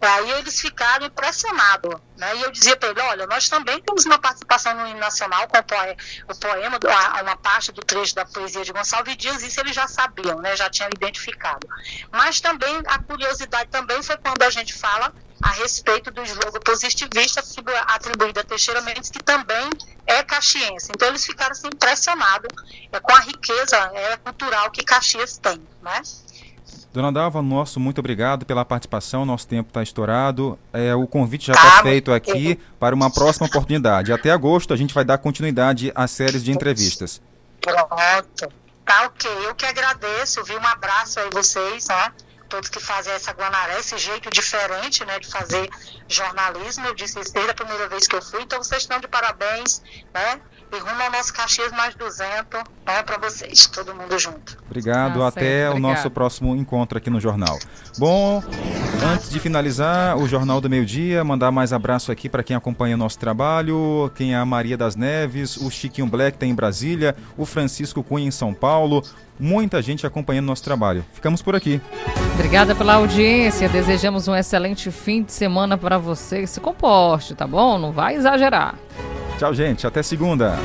[0.01, 1.95] Aí eles ficaram impressionados.
[2.17, 2.37] Né?
[2.37, 5.59] E eu dizia para ele, olha, nós também temos uma participação no hino nacional com
[5.59, 5.97] o, poe-
[6.29, 6.79] o poema,
[7.23, 10.57] uma parte do trecho da poesia de Gonçalves Dias, isso eles já sabiam, né?
[10.57, 11.67] já tinham identificado.
[12.13, 17.41] Mas também a curiosidade também foi quando a gente fala a respeito do slogan positivista
[17.41, 19.69] atribu- atribuído a Teixeira Mendes, que também
[20.07, 20.89] é caxiense.
[20.95, 22.49] Então eles ficaram assim, impressionados
[22.93, 25.67] é, com a riqueza é, cultural que Caxias tem.
[25.81, 26.03] Né?
[26.93, 29.25] Dona Dalva, nosso muito obrigado pela participação.
[29.25, 30.59] Nosso tempo está estourado.
[30.73, 34.13] É, o convite já está feito aqui para uma próxima oportunidade.
[34.13, 37.23] Até agosto a gente vai dar continuidade às séries de entrevistas.
[37.61, 38.53] Pronto.
[38.85, 39.31] Tá ok.
[39.47, 40.59] Eu que agradeço, viu?
[40.59, 42.13] Um abraço aí vocês, né?
[42.51, 45.71] Todos que fazem essa Guanaré, esse jeito diferente, né, de fazer
[46.09, 46.85] jornalismo.
[46.87, 48.43] Eu disse isso desde a primeira vez que eu fui.
[48.43, 49.81] Então vocês estão de parabéns,
[50.13, 50.41] né?
[50.73, 54.57] E rumo ao nosso Caxias mais 200, né, para vocês, todo mundo junto.
[54.67, 55.19] Obrigado.
[55.19, 55.93] Tá Até certo, o obrigado.
[55.95, 57.59] nosso próximo encontro aqui no jornal.
[57.99, 58.43] Bom,
[59.13, 62.97] antes de finalizar o Jornal do Meio Dia, mandar mais abraço aqui para quem acompanha
[62.97, 67.45] nosso trabalho, quem é a Maria das Neves, o Chiquinho Black tem em Brasília, o
[67.45, 69.03] Francisco Cunha em São Paulo.
[69.39, 71.05] Muita gente acompanhando nosso trabalho.
[71.15, 71.81] Ficamos por aqui.
[72.35, 73.69] Obrigada pela audiência.
[73.69, 76.47] Desejamos um excelente fim de semana para você.
[76.47, 77.79] Se comporte, tá bom?
[77.79, 78.75] Não vai exagerar.
[79.39, 79.87] Tchau, gente.
[79.87, 80.59] Até segunda.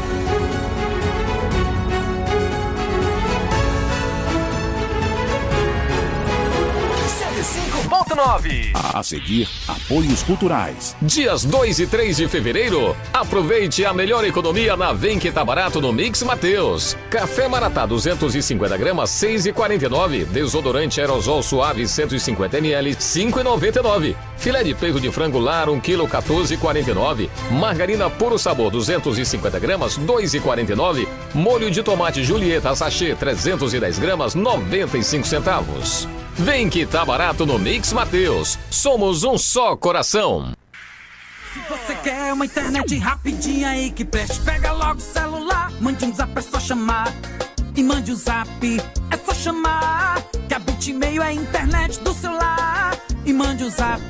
[8.73, 10.95] A seguir, apoios culturais.
[11.01, 15.81] Dias 2 e 3 de fevereiro, aproveite a melhor economia na Vem que tá barato
[15.81, 16.95] no Mix Mateus.
[17.09, 20.23] Café Maratá 250 gramas 6,49.
[20.27, 24.15] Desodorante aerosol suave 150 ml 5,99.
[24.37, 27.29] Filé de peito de frango lar 1 kg 14,49.
[27.51, 31.05] Margarina puro sabor 250 gramas 2,49.
[31.33, 36.07] Molho de tomate Julieta sachê 310 gramas 95 centavos.
[36.37, 38.59] Vem que tá barato no Mix Mateus.
[38.69, 40.53] Somos um só coração.
[41.53, 46.13] Se você quer uma internet rapidinha aí que preste, pega logo o celular, mande um
[46.13, 47.13] zap, é só chamar.
[47.73, 48.49] E mande o zap,
[49.09, 50.21] é só chamar.
[50.49, 52.97] Que a Bitmail é a internet do celular.
[53.25, 54.01] E mande o zap,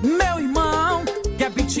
[0.00, 1.04] meu irmão.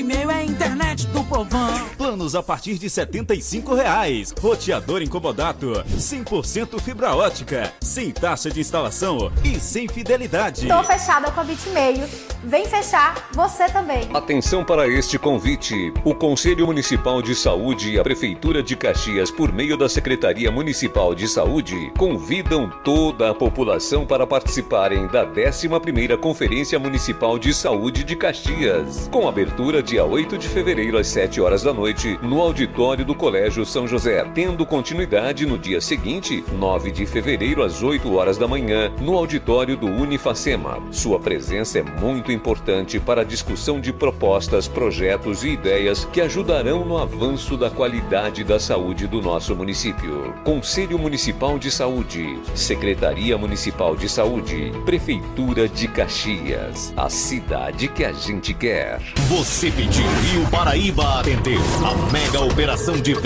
[0.04, 1.88] Bitmail é a internet do povão.
[1.96, 4.34] Planos a partir de 75 reais.
[4.38, 5.72] Roteador incomodato.
[5.96, 7.72] 100% fibra ótica.
[7.80, 10.68] Sem taxa de instalação e sem fidelidade.
[10.68, 12.06] Tô fechada com a Bitmail.
[12.44, 14.06] Vem fechar você também.
[14.12, 15.94] Atenção para este convite.
[16.04, 21.14] O Conselho Municipal de Saúde e a Prefeitura de Caxias, por meio da Secretaria Municipal
[21.14, 28.14] de Saúde, convidam toda a população para participarem da 11ª Conferência Municipal de Saúde de
[28.14, 33.14] Caxias, com abertura dia 8 de fevereiro às 7 horas da noite, no auditório do
[33.14, 38.48] Colégio São José, tendo continuidade no dia seguinte, 9 de fevereiro às 8 horas da
[38.48, 40.82] manhã, no auditório do Unifacema.
[40.90, 46.84] Sua presença é muito importante para a discussão de propostas, projetos e ideias que ajudarão
[46.84, 50.34] no avanço da qualidade da saúde do nosso município.
[50.42, 58.12] Conselho Municipal de Saúde, Secretaria Municipal de Saúde, Prefeitura de Caxias, a cidade que a
[58.12, 59.00] gente quer.
[59.28, 61.60] Você pediu e o Paraíba atendeu.
[61.84, 63.20] A mega operação de venda